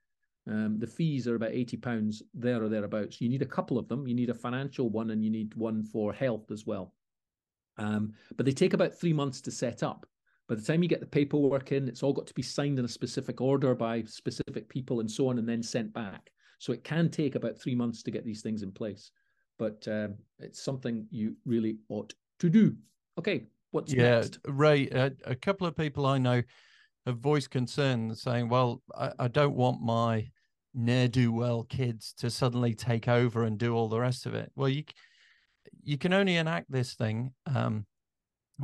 Um, 0.49 0.77
the 0.77 0.87
fees 0.87 1.27
are 1.27 1.35
about 1.35 1.51
eighty 1.51 1.77
pounds 1.77 2.21
there 2.33 2.61
or 2.61 2.69
thereabouts. 2.69 3.21
You 3.21 3.29
need 3.29 3.41
a 3.41 3.45
couple 3.45 3.77
of 3.77 3.87
them. 3.87 4.07
You 4.07 4.13
need 4.13 4.29
a 4.29 4.35
financial 4.35 4.89
one, 4.89 5.11
and 5.11 5.23
you 5.23 5.29
need 5.29 5.55
one 5.55 5.83
for 5.83 6.11
health 6.11 6.51
as 6.51 6.65
well. 6.65 6.93
Um, 7.77 8.13
but 8.35 8.45
they 8.45 8.51
take 8.51 8.73
about 8.73 8.93
three 8.93 9.13
months 9.13 9.41
to 9.41 9.51
set 9.51 9.83
up. 9.83 10.05
By 10.49 10.55
the 10.55 10.61
time 10.61 10.83
you 10.83 10.89
get 10.89 10.99
the 10.99 11.05
paperwork 11.05 11.71
in, 11.71 11.87
it's 11.87 12.03
all 12.03 12.13
got 12.13 12.27
to 12.27 12.33
be 12.33 12.41
signed 12.41 12.77
in 12.77 12.85
a 12.85 12.89
specific 12.89 13.39
order 13.39 13.73
by 13.73 14.03
specific 14.03 14.67
people 14.67 14.99
and 14.99 15.09
so 15.09 15.29
on, 15.29 15.39
and 15.39 15.47
then 15.47 15.63
sent 15.63 15.93
back. 15.93 16.29
So 16.59 16.73
it 16.73 16.83
can 16.83 17.09
take 17.09 17.35
about 17.35 17.57
three 17.57 17.75
months 17.75 18.03
to 18.03 18.11
get 18.11 18.25
these 18.25 18.41
things 18.41 18.63
in 18.63 18.71
place. 18.71 19.11
But 19.57 19.87
um, 19.87 20.15
it's 20.39 20.61
something 20.61 21.07
you 21.09 21.35
really 21.45 21.77
ought 21.87 22.13
to 22.39 22.49
do. 22.49 22.75
Okay, 23.17 23.45
what's 23.71 23.93
yeah, 23.93 24.19
next? 24.19 24.39
Ray, 24.45 24.89
uh, 24.89 25.11
a 25.25 25.35
couple 25.35 25.67
of 25.67 25.75
people 25.75 26.05
I 26.05 26.17
know 26.17 26.43
have 27.05 27.17
voiced 27.17 27.49
concern, 27.49 28.13
saying, 28.13 28.49
"Well, 28.49 28.81
I, 28.97 29.11
I 29.19 29.27
don't 29.29 29.55
want 29.55 29.81
my 29.81 30.29
ne'er 30.73 31.07
do 31.07 31.31
well 31.31 31.63
kids 31.63 32.13
to 32.17 32.29
suddenly 32.29 32.73
take 32.73 33.07
over 33.07 33.43
and 33.43 33.57
do 33.57 33.75
all 33.75 33.89
the 33.89 33.99
rest 33.99 34.25
of 34.25 34.33
it." 34.33 34.51
Well, 34.55 34.69
you 34.69 34.83
you 35.83 35.97
can 35.97 36.13
only 36.13 36.35
enact 36.35 36.71
this 36.71 36.93
thing 36.93 37.33
um, 37.45 37.85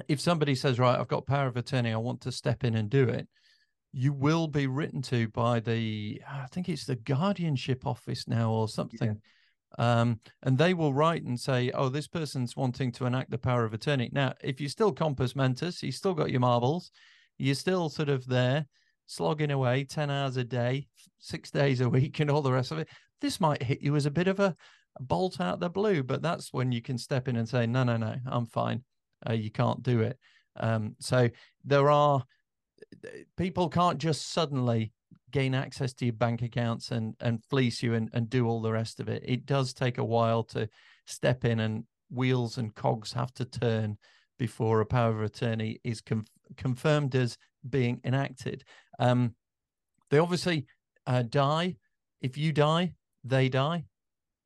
if 0.08 0.20
somebody 0.20 0.56
says, 0.56 0.80
"Right, 0.80 1.00
I've 1.00 1.08
got 1.08 1.26
power 1.26 1.48
of 1.48 1.58
attorney, 1.58 1.92
I 1.92 1.98
want 1.98 2.22
to 2.22 2.32
step 2.32 2.64
in 2.64 2.76
and 2.76 2.90
do 2.90 3.08
it." 3.08 3.28
You 3.92 4.14
will 4.14 4.48
be 4.48 4.68
written 4.68 5.02
to 5.04 5.30
by 5.30 5.60
the, 5.60 6.22
I 6.30 6.46
think 6.52 6.70
it's 6.70 6.86
the 6.86 6.96
guardianship 6.96 7.88
office 7.88 8.28
now 8.28 8.52
or 8.52 8.68
something. 8.68 9.08
Yeah 9.08 9.14
um, 9.78 10.20
and 10.44 10.58
they 10.58 10.74
will 10.74 10.94
write 10.94 11.24
and 11.24 11.40
say, 11.40 11.72
"Oh, 11.72 11.90
this 11.90 12.08
person's 12.08 12.56
wanting 12.56 12.92
to 12.94 13.06
enact 13.06 13.30
the 13.30 13.38
power 13.38 13.66
of 13.66 13.74
attorney." 13.74 14.10
Now, 14.12 14.34
if 14.44 14.60
you're 14.60 14.70
still 14.70 14.92
compos 14.92 15.36
mentis, 15.36 15.84
you 15.84 15.92
still 15.92 16.14
got 16.14 16.32
your 16.32 16.40
marbles, 16.40 16.92
you're 17.38 17.56
still 17.56 17.90
sort 17.90 18.10
of 18.10 18.26
there, 18.26 18.66
slogging 19.10 19.50
away 19.50 19.84
ten 19.84 20.12
hours 20.12 20.38
a 20.38 20.44
day, 20.44 20.88
six 21.18 21.50
days 21.50 21.82
a 21.82 21.90
week, 21.90 22.20
and 22.20 22.30
all 22.30 22.44
the 22.44 22.52
rest 22.52 22.72
of 22.72 22.78
it. 22.78 22.88
This 23.22 23.42
might 23.42 23.64
hit 23.64 23.82
you 23.82 23.96
as 23.96 24.06
a 24.06 24.12
bit 24.12 24.28
of 24.28 24.40
a, 24.40 24.56
bolt 25.00 25.42
out 25.42 25.60
the 25.60 25.70
blue, 25.70 26.04
but 26.04 26.22
that's 26.22 26.54
when 26.54 26.72
you 26.72 26.82
can 26.82 26.98
step 26.98 27.28
in 27.28 27.36
and 27.36 27.50
say, 27.50 27.66
"No, 27.66 27.84
no, 27.84 27.98
no, 27.98 28.16
I'm 28.28 28.46
fine. 28.46 28.84
Uh, 29.28 29.34
you 29.34 29.52
can't 29.52 29.82
do 29.84 30.02
it." 30.02 30.18
Um, 30.58 30.96
so 31.00 31.30
there 31.66 31.90
are 31.90 32.24
people 33.36 33.68
can't 33.70 33.98
just 33.98 34.32
suddenly 34.32 34.94
gain 35.32 35.54
access 35.54 35.94
to 35.94 36.06
your 36.06 36.14
bank 36.14 36.42
accounts 36.42 36.92
and 36.92 37.16
and 37.20 37.44
fleece 37.50 37.84
you 37.84 37.94
and, 37.94 38.10
and 38.14 38.30
do 38.30 38.48
all 38.48 38.62
the 38.62 38.72
rest 38.72 39.00
of 39.00 39.08
it 39.10 39.22
it 39.26 39.46
does 39.46 39.74
take 39.74 39.98
a 39.98 40.04
while 40.04 40.44
to 40.44 40.68
step 41.06 41.46
in 41.46 41.60
and 41.60 41.84
wheels 42.10 42.58
and 42.58 42.74
cogs 42.74 43.14
have 43.14 43.32
to 43.34 43.46
turn 43.46 43.98
before 44.40 44.80
a 44.80 44.86
power 44.86 45.12
of 45.12 45.22
attorney 45.22 45.80
is 45.84 46.02
conf- 46.02 46.26
confirmed 46.58 47.14
as 47.16 47.38
being 47.70 48.00
enacted 48.06 48.64
um, 49.00 49.34
they 50.10 50.20
obviously 50.20 50.66
uh, 51.08 51.24
die 51.24 51.76
if 52.22 52.38
you 52.38 52.52
die 52.52 52.94
they 53.24 53.50
die 53.50 53.84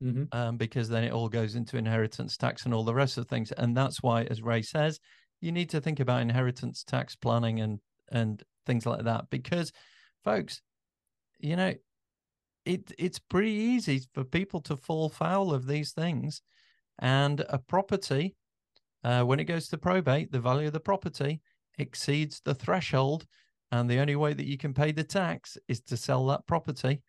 mm-hmm. 0.02 0.24
um, 0.32 0.56
because 0.56 0.88
then 0.88 1.04
it 1.04 1.12
all 1.12 1.28
goes 1.28 1.54
into 1.54 1.76
inheritance 1.76 2.36
tax 2.36 2.64
and 2.64 2.74
all 2.74 2.84
the 2.84 2.94
rest 2.94 3.18
of 3.18 3.28
things 3.28 3.52
and 3.52 3.76
that's 3.76 4.02
why 4.02 4.22
as 4.24 4.42
ray 4.42 4.62
says 4.62 4.98
you 5.40 5.52
need 5.52 5.68
to 5.68 5.80
think 5.80 6.00
about 6.00 6.22
inheritance 6.22 6.84
tax 6.84 7.14
planning 7.14 7.60
and 7.60 7.78
and 8.10 8.42
things 8.66 8.86
like 8.86 9.04
that 9.04 9.28
because 9.30 9.72
folks 10.24 10.62
you 11.44 11.56
know, 11.56 11.74
it 12.64 12.92
it's 12.98 13.18
pretty 13.18 13.52
easy 13.52 14.02
for 14.14 14.24
people 14.24 14.60
to 14.62 14.76
fall 14.76 15.08
foul 15.08 15.52
of 15.52 15.66
these 15.66 15.92
things. 15.92 16.40
And 16.98 17.44
a 17.48 17.58
property, 17.58 18.36
uh, 19.02 19.22
when 19.24 19.40
it 19.40 19.44
goes 19.44 19.68
to 19.68 19.78
probate, 19.78 20.32
the 20.32 20.40
value 20.40 20.68
of 20.68 20.72
the 20.72 20.80
property 20.80 21.42
exceeds 21.78 22.40
the 22.44 22.54
threshold. 22.54 23.26
And 23.74 23.90
the 23.90 23.98
only 23.98 24.14
way 24.14 24.32
that 24.34 24.46
you 24.46 24.56
can 24.56 24.72
pay 24.72 24.92
the 24.92 25.02
tax 25.02 25.58
is 25.66 25.80
to 25.80 25.96
sell 25.96 26.26
that 26.26 26.46
property. 26.46 27.02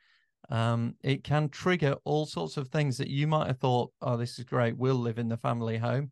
Um, 0.50 0.96
it 1.04 1.24
can 1.24 1.50
trigger 1.50 1.96
all 2.06 2.26
sorts 2.26 2.58
of 2.58 2.70
things 2.70 2.98
that 2.98 3.08
you 3.08 3.28
might 3.28 3.48
have 3.48 3.60
thought, 3.60 3.92
oh, 4.02 4.18
this 4.18 4.40
is 4.40 4.46
great. 4.46 4.76
We'll 4.76 4.96
live 4.96 5.20
in 5.20 5.28
the 5.28 5.38
family 5.38 5.78
home, 5.78 6.12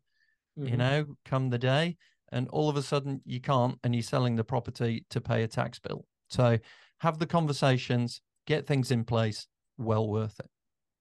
mm-hmm. 0.56 0.68
you 0.68 0.76
know, 0.76 1.06
come 1.24 1.50
the 1.50 1.58
day. 1.58 1.96
And 2.30 2.48
all 2.50 2.68
of 2.68 2.76
a 2.76 2.82
sudden 2.82 3.20
you 3.24 3.40
can't, 3.40 3.78
and 3.82 3.94
you're 3.94 4.02
selling 4.02 4.36
the 4.36 4.44
property 4.44 5.04
to 5.10 5.20
pay 5.20 5.42
a 5.42 5.48
tax 5.48 5.80
bill. 5.80 6.04
So 6.30 6.58
have 6.98 7.18
the 7.18 7.26
conversations, 7.26 8.20
get 8.46 8.64
things 8.64 8.92
in 8.92 9.04
place. 9.04 9.48
Well 9.76 10.08
worth 10.08 10.38
it. 10.38 10.46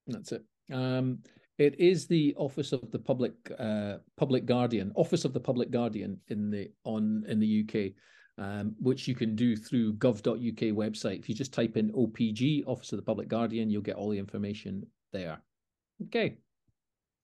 That's 0.08 0.32
it. 0.32 0.44
Um, 0.72 1.20
it 1.60 1.80
is 1.80 2.08
the 2.08 2.34
office 2.38 2.72
of 2.72 2.89
the 2.89 2.98
public 2.98 3.34
uh, 3.60 3.98
public 4.18 4.48
guardian, 4.48 4.92
office 4.96 5.26
of 5.26 5.34
the 5.34 5.39
public 5.39 5.70
guardian 5.70 6.20
in 6.30 6.50
the 6.50 6.72
on 6.84 7.24
in 7.28 7.39
the 7.39 7.63
UK, 7.63 7.94
um, 8.38 8.76
which 8.80 9.08
you 9.08 9.15
can 9.15 9.36
do 9.36 9.56
through 9.56 9.93
gov.uk 9.93 10.36
website. 10.76 11.19
If 11.19 11.30
you 11.30 11.36
just 11.36 11.54
type 11.54 11.78
in 11.78 11.91
OPG, 11.91 12.63
Office 12.67 12.91
of 12.91 12.98
the 12.98 13.04
Public 13.04 13.28
Guardian, 13.28 13.69
you'll 13.69 13.82
get 13.82 13.96
all 13.96 14.10
the 14.10 14.17
information 14.17 14.86
there. 15.12 15.41
Okay, 16.06 16.38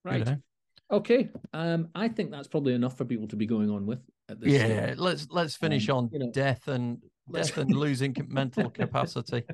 right. 0.03 0.37
Okay, 0.91 1.29
um, 1.53 1.89
I 1.93 2.07
think 2.07 2.31
that's 2.31 2.47
probably 2.47 2.73
enough 2.73 2.97
for 2.97 3.05
people 3.05 3.27
to 3.27 3.35
be 3.35 3.45
going 3.45 3.69
on 3.69 3.85
with. 3.85 3.99
At 4.27 4.39
this 4.39 4.53
yeah, 4.53 4.93
let's 4.97 5.27
let's 5.29 5.55
finish 5.55 5.89
um, 5.89 5.97
on 5.97 6.09
you 6.11 6.19
know, 6.19 6.31
death 6.31 6.67
and 6.67 7.01
death 7.31 7.57
and 7.57 7.71
losing 7.71 8.15
mental 8.27 8.69
capacity. 8.69 9.43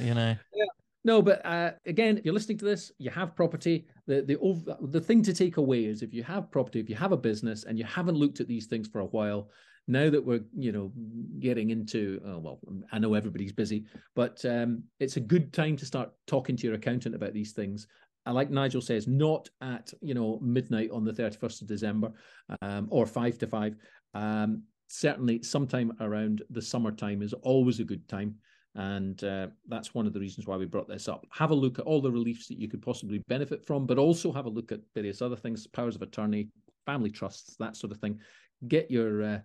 You 0.00 0.14
know. 0.14 0.34
Yeah. 0.54 0.64
No, 1.04 1.20
but 1.20 1.44
uh, 1.44 1.72
again, 1.84 2.16
if 2.16 2.24
you're 2.24 2.32
listening 2.32 2.58
to 2.58 2.64
this, 2.64 2.92
you 2.98 3.10
have 3.10 3.34
property. 3.34 3.86
The 4.06 4.22
the 4.22 4.78
the 4.86 5.00
thing 5.00 5.22
to 5.24 5.34
take 5.34 5.56
away 5.58 5.84
is 5.84 6.02
if 6.02 6.14
you 6.14 6.22
have 6.22 6.50
property, 6.50 6.80
if 6.80 6.88
you 6.88 6.94
have 6.96 7.12
a 7.12 7.16
business, 7.16 7.64
and 7.64 7.78
you 7.78 7.84
haven't 7.84 8.14
looked 8.14 8.40
at 8.40 8.48
these 8.48 8.66
things 8.66 8.88
for 8.88 9.00
a 9.00 9.06
while, 9.06 9.50
now 9.88 10.08
that 10.08 10.24
we're 10.24 10.44
you 10.56 10.72
know 10.72 10.92
getting 11.40 11.70
into 11.70 12.20
oh 12.24 12.38
well, 12.38 12.60
I 12.92 12.98
know 12.98 13.14
everybody's 13.14 13.52
busy, 13.52 13.84
but 14.14 14.44
um, 14.44 14.84
it's 15.00 15.16
a 15.16 15.20
good 15.20 15.52
time 15.52 15.76
to 15.76 15.86
start 15.86 16.12
talking 16.26 16.56
to 16.56 16.66
your 16.66 16.76
accountant 16.76 17.14
about 17.14 17.32
these 17.32 17.52
things. 17.52 17.86
I 18.24 18.30
like 18.30 18.50
Nigel 18.50 18.80
says, 18.80 19.08
not 19.08 19.48
at 19.60 19.92
you 20.00 20.14
know 20.14 20.38
midnight 20.40 20.90
on 20.92 21.04
the 21.04 21.12
31st 21.12 21.62
of 21.62 21.68
December 21.68 22.12
um, 22.60 22.88
or 22.90 23.06
five 23.06 23.38
to 23.38 23.46
five. 23.46 23.76
Um, 24.14 24.62
certainly 24.88 25.42
sometime 25.42 25.92
around 26.00 26.42
the 26.50 26.60
summertime 26.60 27.22
is 27.22 27.32
always 27.32 27.80
a 27.80 27.84
good 27.84 28.06
time. 28.08 28.36
And 28.74 29.22
uh, 29.24 29.48
that's 29.68 29.94
one 29.94 30.06
of 30.06 30.12
the 30.12 30.20
reasons 30.20 30.46
why 30.46 30.56
we 30.56 30.64
brought 30.64 30.88
this 30.88 31.08
up. 31.08 31.26
Have 31.30 31.50
a 31.50 31.54
look 31.54 31.78
at 31.78 31.84
all 31.84 32.00
the 32.00 32.10
reliefs 32.10 32.46
that 32.48 32.58
you 32.58 32.68
could 32.68 32.80
possibly 32.80 33.22
benefit 33.28 33.64
from, 33.66 33.86
but 33.86 33.98
also 33.98 34.32
have 34.32 34.46
a 34.46 34.50
look 34.50 34.72
at 34.72 34.80
various 34.94 35.20
other 35.20 35.36
things, 35.36 35.66
powers 35.66 35.96
of 35.96 36.02
attorney, 36.02 36.48
family 36.86 37.10
trusts, 37.10 37.56
that 37.58 37.76
sort 37.76 37.92
of 37.92 37.98
thing. 37.98 38.18
Get 38.68 38.90
your 38.90 39.22
uh, 39.22 39.38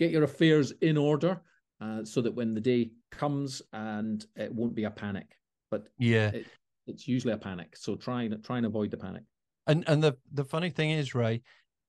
get 0.00 0.10
your 0.10 0.24
affairs 0.24 0.72
in 0.80 0.96
order 0.96 1.40
uh, 1.80 2.04
so 2.04 2.20
that 2.22 2.34
when 2.34 2.54
the 2.54 2.60
day 2.60 2.90
comes 3.12 3.62
and 3.72 4.26
it 4.34 4.52
won't 4.52 4.74
be 4.74 4.84
a 4.84 4.90
panic. 4.90 5.36
But 5.70 5.86
yeah, 5.98 6.30
it, 6.30 6.46
it's 6.86 7.06
usually 7.06 7.34
a 7.34 7.38
panic. 7.38 7.76
So 7.76 7.94
try 7.94 8.22
and 8.22 8.42
try 8.42 8.56
and 8.56 8.66
avoid 8.66 8.90
the 8.90 8.96
panic. 8.96 9.22
And 9.66 9.84
and 9.86 10.02
the 10.02 10.16
the 10.32 10.44
funny 10.44 10.70
thing 10.70 10.90
is, 10.90 11.14
Ray, 11.14 11.42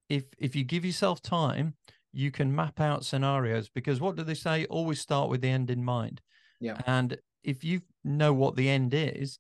if 0.10 0.26
if 0.38 0.56
you 0.56 0.64
give 0.64 0.86
yourself 0.86 1.22
time, 1.22 1.74
you 2.12 2.30
can 2.30 2.54
map 2.54 2.80
out 2.80 3.06
scenarios 3.06 3.70
because 3.70 4.00
what 4.00 4.16
do 4.16 4.24
they 4.24 4.36
say? 4.36 4.66
Always 4.66 5.00
start 5.00 5.30
with 5.30 5.42
the 5.42 5.50
end 5.50 5.72
in 5.72 5.84
mind. 5.84 6.22
Yeah. 6.60 6.78
And 6.86 7.18
if 7.44 7.64
you 7.64 7.82
know 8.04 8.34
what 8.34 8.56
the 8.56 8.70
end 8.70 8.94
is, 8.94 9.40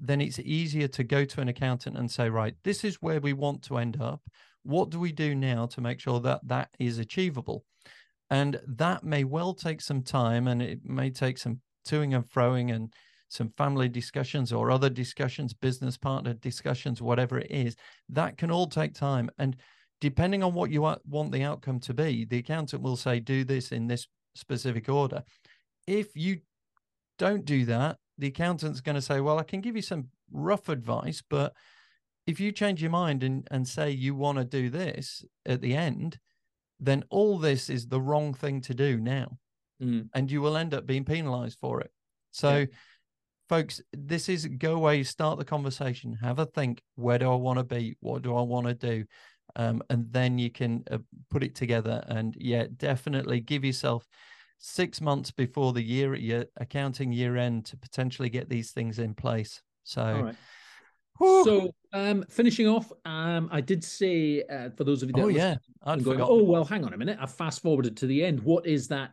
then 0.00 0.20
it's 0.20 0.38
easier 0.40 0.88
to 0.88 1.04
go 1.04 1.24
to 1.24 1.40
an 1.40 1.48
accountant 1.48 1.96
and 1.96 2.10
say, 2.10 2.28
right, 2.28 2.54
this 2.62 2.84
is 2.84 2.96
where 2.96 3.20
we 3.20 3.32
want 3.32 3.62
to 3.62 3.78
end 3.78 4.00
up. 4.00 4.20
What 4.64 4.90
do 4.90 5.00
we 5.00 5.12
do 5.12 5.34
now 5.34 5.66
to 5.66 5.80
make 5.80 5.98
sure 5.98 6.20
that 6.20 6.46
that 6.46 6.70
is 6.78 6.98
achievable? 6.98 7.64
And 8.30 8.60
that 8.66 9.04
may 9.04 9.24
well 9.24 9.54
take 9.54 9.80
some 9.80 10.02
time 10.02 10.48
and 10.48 10.60
it 10.60 10.80
may 10.84 11.10
take 11.10 11.38
some 11.38 11.60
toing 11.86 12.14
and 12.14 12.28
froing 12.28 12.74
and 12.74 12.92
some 13.28 13.50
family 13.56 13.88
discussions 13.88 14.52
or 14.52 14.70
other 14.70 14.90
discussions, 14.90 15.52
business 15.54 15.96
partner 15.96 16.34
discussions, 16.34 17.00
whatever 17.00 17.38
it 17.38 17.50
is. 17.50 17.76
That 18.08 18.36
can 18.36 18.50
all 18.50 18.66
take 18.66 18.94
time. 18.94 19.30
And 19.38 19.56
depending 20.00 20.42
on 20.42 20.54
what 20.54 20.70
you 20.70 20.82
want 20.82 21.32
the 21.32 21.42
outcome 21.42 21.80
to 21.80 21.94
be, 21.94 22.24
the 22.24 22.38
accountant 22.38 22.82
will 22.82 22.96
say, 22.96 23.20
do 23.20 23.44
this 23.44 23.72
in 23.72 23.86
this 23.86 24.06
specific 24.34 24.88
order. 24.88 25.22
If 25.86 26.08
you 26.14 26.40
don't 27.18 27.44
do 27.44 27.64
that, 27.66 27.96
the 28.18 28.28
accountant's 28.28 28.80
going 28.80 28.96
to 28.96 29.02
say, 29.02 29.20
well, 29.20 29.38
I 29.38 29.42
can 29.42 29.60
give 29.60 29.76
you 29.76 29.82
some 29.82 30.08
rough 30.30 30.68
advice, 30.68 31.22
but 31.28 31.52
if 32.26 32.40
you 32.40 32.52
change 32.52 32.82
your 32.82 32.90
mind 32.90 33.22
and, 33.22 33.46
and 33.50 33.66
say 33.66 33.90
you 33.90 34.14
want 34.14 34.38
to 34.38 34.44
do 34.44 34.68
this 34.70 35.24
at 35.46 35.60
the 35.60 35.74
end, 35.74 36.18
then 36.80 37.04
all 37.10 37.38
this 37.38 37.68
is 37.70 37.86
the 37.86 38.00
wrong 38.00 38.34
thing 38.34 38.60
to 38.62 38.74
do 38.74 38.98
now. 38.98 39.38
Mm. 39.82 40.08
And 40.14 40.30
you 40.30 40.40
will 40.40 40.56
end 40.56 40.74
up 40.74 40.86
being 40.86 41.04
penalized 41.04 41.58
for 41.58 41.80
it. 41.80 41.90
So, 42.30 42.58
yeah. 42.58 42.66
folks, 43.48 43.80
this 43.92 44.28
is 44.28 44.46
go 44.46 44.74
away, 44.74 45.02
start 45.04 45.38
the 45.38 45.44
conversation, 45.44 46.18
have 46.20 46.38
a 46.38 46.46
think. 46.46 46.82
Where 46.96 47.18
do 47.18 47.30
I 47.30 47.36
want 47.36 47.58
to 47.58 47.64
be? 47.64 47.96
What 48.00 48.22
do 48.22 48.34
I 48.34 48.42
want 48.42 48.66
to 48.66 48.74
do? 48.74 49.04
um, 49.56 49.82
and 49.90 50.06
then 50.10 50.38
you 50.38 50.50
can 50.50 50.84
uh, 50.90 50.98
put 51.30 51.42
it 51.42 51.54
together. 51.54 52.02
And 52.06 52.34
yeah, 52.38 52.66
definitely 52.76 53.40
give 53.40 53.64
yourself 53.64 54.06
six 54.58 55.00
months 55.00 55.30
before 55.30 55.72
the 55.72 55.82
year 55.82 56.14
at 56.14 56.20
your 56.20 56.44
accounting 56.56 57.12
year 57.12 57.36
end 57.36 57.66
to 57.66 57.76
potentially 57.76 58.28
get 58.28 58.48
these 58.48 58.70
things 58.70 58.98
in 58.98 59.14
place. 59.14 59.62
So. 59.84 60.32
So, 61.20 61.74
um, 61.92 62.24
finishing 62.28 62.68
off, 62.68 62.92
um, 63.04 63.48
I 63.50 63.60
did 63.60 63.82
say 63.82 64.42
uh, 64.44 64.70
for 64.76 64.84
those 64.84 65.02
of 65.02 65.08
you 65.08 65.14
that 65.14 65.22
oh 65.22 65.28
yeah, 65.28 65.56
I'd 65.84 66.04
going, 66.04 66.20
oh 66.20 66.42
well, 66.42 66.64
hang 66.64 66.84
on 66.84 66.92
a 66.92 66.96
minute, 66.96 67.18
I 67.20 67.26
fast 67.26 67.62
forwarded 67.62 67.96
to 67.98 68.06
the 68.06 68.24
end. 68.24 68.40
What 68.40 68.66
is 68.66 68.88
that 68.88 69.12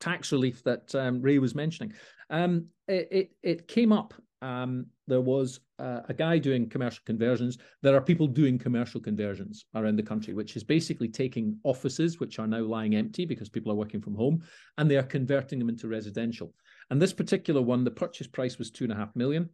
tax 0.00 0.32
relief 0.32 0.62
that 0.64 0.94
um, 0.94 1.20
Ray 1.20 1.38
was 1.38 1.54
mentioning? 1.54 1.92
Um, 2.30 2.66
it, 2.88 3.08
it, 3.10 3.30
it 3.42 3.68
came 3.68 3.92
up 3.92 4.14
um, 4.44 4.86
there 5.06 5.22
was 5.22 5.60
uh, 5.78 6.00
a 6.06 6.12
guy 6.12 6.36
doing 6.36 6.68
commercial 6.68 7.02
conversions. 7.06 7.56
There 7.80 7.96
are 7.96 8.00
people 8.00 8.26
doing 8.26 8.58
commercial 8.58 9.00
conversions 9.00 9.64
around 9.74 9.96
the 9.96 10.02
country, 10.02 10.34
which 10.34 10.54
is 10.54 10.62
basically 10.62 11.08
taking 11.08 11.58
offices 11.64 12.20
which 12.20 12.38
are 12.38 12.46
now 12.46 12.60
lying 12.60 12.94
empty 12.94 13.24
because 13.24 13.48
people 13.48 13.72
are 13.72 13.76
working 13.76 14.02
from 14.02 14.14
home, 14.14 14.42
and 14.76 14.90
they 14.90 14.98
are 14.98 15.02
converting 15.02 15.58
them 15.58 15.70
into 15.70 15.88
residential. 15.88 16.52
And 16.90 17.00
this 17.00 17.14
particular 17.14 17.62
one, 17.62 17.84
the 17.84 17.90
purchase 17.90 18.26
price 18.26 18.58
was 18.58 18.70
two 18.70 18.84
and 18.84 18.92
a 18.92 18.96
half 18.96 19.16
million. 19.16 19.48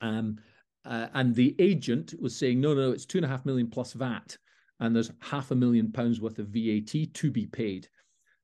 Um, 0.00 0.36
uh, 0.84 1.08
and 1.14 1.34
the 1.34 1.54
agent 1.58 2.14
was 2.20 2.36
saying, 2.36 2.60
no, 2.60 2.74
no, 2.74 2.92
it's 2.92 3.06
two 3.06 3.18
and 3.18 3.24
a 3.24 3.28
half 3.28 3.44
million 3.44 3.68
plus 3.68 3.92
VAT, 3.92 4.36
and 4.80 4.94
there's 4.94 5.10
half 5.20 5.50
a 5.50 5.54
million 5.54 5.92
pounds 5.92 6.20
worth 6.20 6.38
of 6.38 6.48
VAT 6.48 7.12
to 7.14 7.30
be 7.30 7.46
paid. 7.46 7.88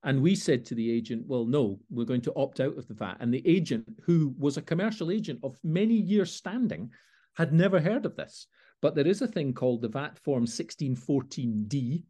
And 0.03 0.21
we 0.21 0.35
said 0.35 0.67
to 0.67 0.75
the 0.75 0.91
agent, 0.91 1.25
well, 1.27 1.47
no, 1.47 1.81
we're 1.91 2.05
going 2.05 2.21
to 2.23 2.33
opt 2.37 2.61
out 2.61 2.77
of 2.77 2.87
the 2.87 2.95
VAT. 2.95 3.17
And 3.21 3.33
the 3.33 3.47
agent, 3.47 3.89
who 4.05 4.35
was 4.39 4.59
a 4.59 4.63
commercial 4.63 5.11
agent 5.11 5.41
of 5.43 5.59
many 5.65 5.95
years 5.95 6.31
standing, 6.31 6.91
had 7.37 7.55
never 7.55 7.81
heard 7.81 8.05
of 8.05 8.15
this. 8.15 8.47
But 8.83 8.95
there 8.95 9.07
is 9.07 9.23
a 9.23 9.27
thing 9.27 9.55
called 9.55 9.81
the 9.81 9.89
VAT 9.89 10.19
form 10.19 10.45
1614D. 10.45 12.03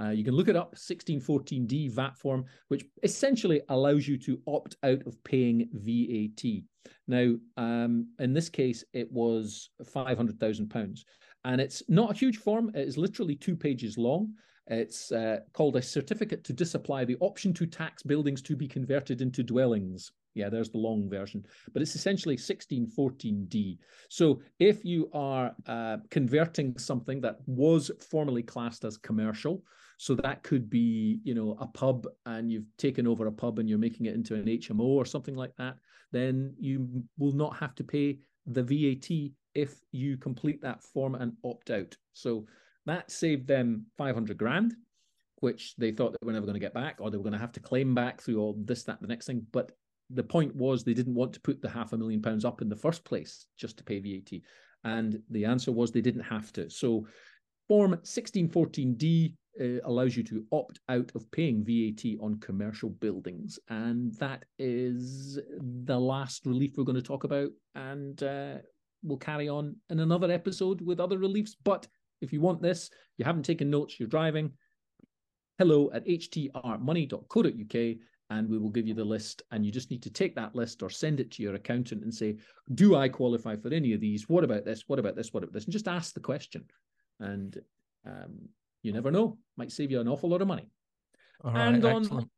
Uh, 0.00 0.10
you 0.10 0.24
can 0.24 0.34
look 0.34 0.48
it 0.48 0.56
up, 0.56 0.74
1614D 0.74 1.90
VAT 1.92 2.16
form, 2.16 2.44
which 2.68 2.84
essentially 3.02 3.60
allows 3.68 4.08
you 4.08 4.16
to 4.18 4.40
opt 4.46 4.76
out 4.82 5.06
of 5.06 5.22
paying 5.24 5.68
VAT. 5.72 6.62
Now, 7.06 7.34
um, 7.56 8.08
in 8.18 8.32
this 8.32 8.48
case, 8.48 8.84
it 8.92 9.10
was 9.12 9.70
£500,000. 9.82 11.00
And 11.44 11.60
it's 11.60 11.82
not 11.88 12.12
a 12.12 12.18
huge 12.18 12.38
form, 12.38 12.70
it 12.74 12.86
is 12.86 12.96
literally 12.96 13.34
two 13.34 13.56
pages 13.56 13.98
long. 13.98 14.34
It's 14.66 15.10
uh, 15.10 15.40
called 15.52 15.76
a 15.76 15.82
certificate 15.82 16.44
to 16.44 16.52
disapply 16.52 17.04
the 17.04 17.16
option 17.20 17.52
to 17.54 17.66
tax 17.66 18.02
buildings 18.02 18.40
to 18.42 18.56
be 18.56 18.68
converted 18.68 19.20
into 19.20 19.42
dwellings. 19.42 20.12
Yeah, 20.34 20.48
there's 20.48 20.70
the 20.70 20.78
long 20.78 21.10
version, 21.10 21.44
but 21.72 21.82
it's 21.82 21.96
essentially 21.96 22.36
1614D. 22.36 23.78
So 24.08 24.40
if 24.60 24.84
you 24.84 25.10
are 25.12 25.52
uh, 25.66 25.96
converting 26.10 26.78
something 26.78 27.20
that 27.22 27.38
was 27.46 27.90
formerly 28.08 28.44
classed 28.44 28.84
as 28.84 28.96
commercial, 28.96 29.64
so 30.00 30.14
that 30.14 30.42
could 30.42 30.70
be, 30.70 31.20
you 31.24 31.34
know, 31.34 31.58
a 31.60 31.66
pub 31.66 32.06
and 32.24 32.50
you've 32.50 32.74
taken 32.78 33.06
over 33.06 33.26
a 33.26 33.32
pub 33.32 33.58
and 33.58 33.68
you're 33.68 33.76
making 33.76 34.06
it 34.06 34.14
into 34.14 34.34
an 34.34 34.46
HMO 34.46 34.80
or 34.80 35.04
something 35.04 35.36
like 35.36 35.54
that, 35.56 35.76
then 36.10 36.54
you 36.58 37.04
will 37.18 37.32
not 37.32 37.54
have 37.58 37.74
to 37.74 37.84
pay 37.84 38.18
the 38.46 38.62
VAT 38.62 39.30
if 39.54 39.74
you 39.92 40.16
complete 40.16 40.62
that 40.62 40.82
form 40.82 41.16
and 41.16 41.34
opt 41.44 41.70
out. 41.70 41.94
So 42.14 42.46
that 42.86 43.10
saved 43.10 43.46
them 43.46 43.84
500 43.98 44.38
grand, 44.38 44.72
which 45.40 45.76
they 45.76 45.92
thought 45.92 46.12
they 46.12 46.26
were 46.26 46.32
never 46.32 46.46
going 46.46 46.54
to 46.54 46.60
get 46.60 46.72
back 46.72 46.96
or 46.98 47.10
they 47.10 47.18
were 47.18 47.22
going 47.22 47.34
to 47.34 47.38
have 47.38 47.52
to 47.52 47.60
claim 47.60 47.94
back 47.94 48.22
through 48.22 48.40
all 48.40 48.56
this, 48.64 48.84
that, 48.84 49.02
the 49.02 49.06
next 49.06 49.26
thing. 49.26 49.44
But 49.52 49.72
the 50.08 50.24
point 50.24 50.56
was 50.56 50.82
they 50.82 50.94
didn't 50.94 51.14
want 51.14 51.34
to 51.34 51.40
put 51.40 51.60
the 51.60 51.68
half 51.68 51.92
a 51.92 51.98
million 51.98 52.22
pounds 52.22 52.46
up 52.46 52.62
in 52.62 52.70
the 52.70 52.74
first 52.74 53.04
place 53.04 53.44
just 53.58 53.76
to 53.76 53.84
pay 53.84 53.98
VAT. 53.98 54.40
And 54.82 55.20
the 55.28 55.44
answer 55.44 55.72
was 55.72 55.92
they 55.92 56.00
didn't 56.00 56.22
have 56.22 56.54
to. 56.54 56.70
So 56.70 57.06
Form 57.70 57.94
1614D 58.02 59.34
uh, 59.60 59.80
allows 59.84 60.16
you 60.16 60.22
to 60.24 60.44
opt 60.52 60.80
out 60.88 61.10
of 61.14 61.30
paying 61.30 61.64
VAT 61.64 62.18
on 62.20 62.40
commercial 62.40 62.90
buildings. 62.90 63.58
And 63.68 64.14
that 64.14 64.44
is 64.58 65.38
the 65.84 65.98
last 65.98 66.46
relief 66.46 66.76
we're 66.76 66.84
going 66.84 66.96
to 66.96 67.02
talk 67.02 67.24
about. 67.24 67.50
And 67.74 68.22
uh, 68.22 68.54
we'll 69.02 69.18
carry 69.18 69.48
on 69.48 69.76
in 69.90 70.00
another 70.00 70.30
episode 70.30 70.80
with 70.80 71.00
other 71.00 71.18
reliefs. 71.18 71.56
But 71.62 71.86
if 72.20 72.32
you 72.32 72.40
want 72.40 72.62
this, 72.62 72.90
you 73.18 73.24
haven't 73.24 73.44
taken 73.44 73.70
notes, 73.70 73.98
you're 73.98 74.08
driving, 74.08 74.52
hello 75.58 75.90
at 75.92 76.06
htrmoney.co.uk 76.06 77.96
and 78.30 78.48
we 78.48 78.58
will 78.58 78.70
give 78.70 78.86
you 78.86 78.94
the 78.94 79.04
list. 79.04 79.42
And 79.50 79.66
you 79.66 79.72
just 79.72 79.90
need 79.90 80.02
to 80.04 80.10
take 80.10 80.34
that 80.36 80.54
list 80.54 80.82
or 80.82 80.88
send 80.88 81.20
it 81.20 81.30
to 81.32 81.42
your 81.42 81.54
accountant 81.54 82.02
and 82.02 82.14
say, 82.14 82.36
Do 82.74 82.96
I 82.96 83.08
qualify 83.08 83.56
for 83.56 83.68
any 83.68 83.92
of 83.92 84.00
these? 84.00 84.28
What 84.28 84.44
about 84.44 84.64
this? 84.64 84.84
What 84.86 84.98
about 84.98 85.16
this? 85.16 85.34
What 85.34 85.42
about 85.42 85.52
this? 85.52 85.64
And 85.64 85.72
just 85.72 85.88
ask 85.88 86.14
the 86.14 86.20
question. 86.20 86.64
And 87.18 87.58
um, 88.06 88.48
you 88.82 88.92
never 88.92 89.10
know, 89.10 89.38
might 89.56 89.72
save 89.72 89.90
you 89.90 90.00
an 90.00 90.08
awful 90.08 90.28
lot 90.30 90.42
of 90.42 90.48
money. 90.48 90.70
and 91.44 91.84
on 91.84 92.28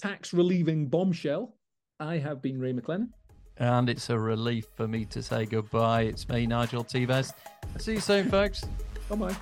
tax 0.00 0.32
relieving 0.32 0.88
bombshell, 0.88 1.56
I 2.00 2.18
have 2.18 2.42
been 2.42 2.58
Ray 2.58 2.72
McLennan. 2.72 3.08
And 3.56 3.88
it's 3.88 4.10
a 4.10 4.18
relief 4.18 4.66
for 4.74 4.88
me 4.88 5.04
to 5.06 5.22
say 5.22 5.46
goodbye. 5.46 6.02
It's 6.02 6.28
me, 6.28 6.46
Nigel 6.46 6.84
Tevez. 6.84 7.32
See 7.78 7.94
you 7.94 8.00
soon, 8.00 8.28
folks. 8.28 8.64
Bye 9.08 9.16
bye. 9.16 9.36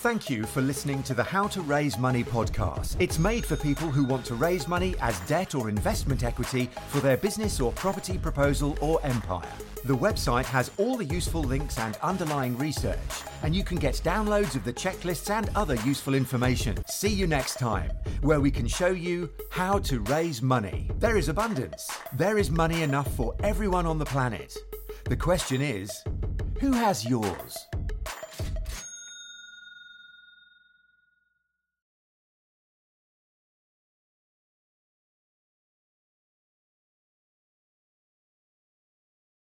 Thank 0.00 0.30
you 0.30 0.44
for 0.44 0.60
listening 0.62 1.02
to 1.02 1.12
the 1.12 1.24
How 1.24 1.48
to 1.48 1.60
Raise 1.60 1.98
Money 1.98 2.22
podcast. 2.22 2.94
It's 3.00 3.18
made 3.18 3.44
for 3.44 3.56
people 3.56 3.88
who 3.88 4.04
want 4.04 4.24
to 4.26 4.36
raise 4.36 4.68
money 4.68 4.94
as 5.00 5.18
debt 5.22 5.56
or 5.56 5.68
investment 5.68 6.22
equity 6.22 6.70
for 6.86 7.00
their 7.00 7.16
business 7.16 7.60
or 7.60 7.72
property 7.72 8.16
proposal 8.16 8.78
or 8.80 9.04
empire. 9.04 9.50
The 9.86 9.96
website 9.96 10.44
has 10.44 10.70
all 10.76 10.96
the 10.96 11.04
useful 11.04 11.42
links 11.42 11.80
and 11.80 11.96
underlying 11.96 12.56
research, 12.56 12.96
and 13.42 13.56
you 13.56 13.64
can 13.64 13.76
get 13.76 13.94
downloads 14.04 14.54
of 14.54 14.62
the 14.62 14.72
checklists 14.72 15.30
and 15.30 15.50
other 15.56 15.74
useful 15.84 16.14
information. 16.14 16.78
See 16.86 17.12
you 17.12 17.26
next 17.26 17.58
time, 17.58 17.90
where 18.20 18.40
we 18.40 18.52
can 18.52 18.68
show 18.68 18.92
you 18.92 19.28
how 19.50 19.80
to 19.80 19.98
raise 20.02 20.40
money. 20.40 20.88
There 21.00 21.16
is 21.16 21.28
abundance. 21.28 21.90
There 22.12 22.38
is 22.38 22.52
money 22.52 22.82
enough 22.82 23.12
for 23.16 23.34
everyone 23.42 23.84
on 23.84 23.98
the 23.98 24.06
planet. 24.06 24.56
The 25.06 25.16
question 25.16 25.60
is, 25.60 26.04
who 26.60 26.70
has 26.70 27.04
yours? 27.04 27.66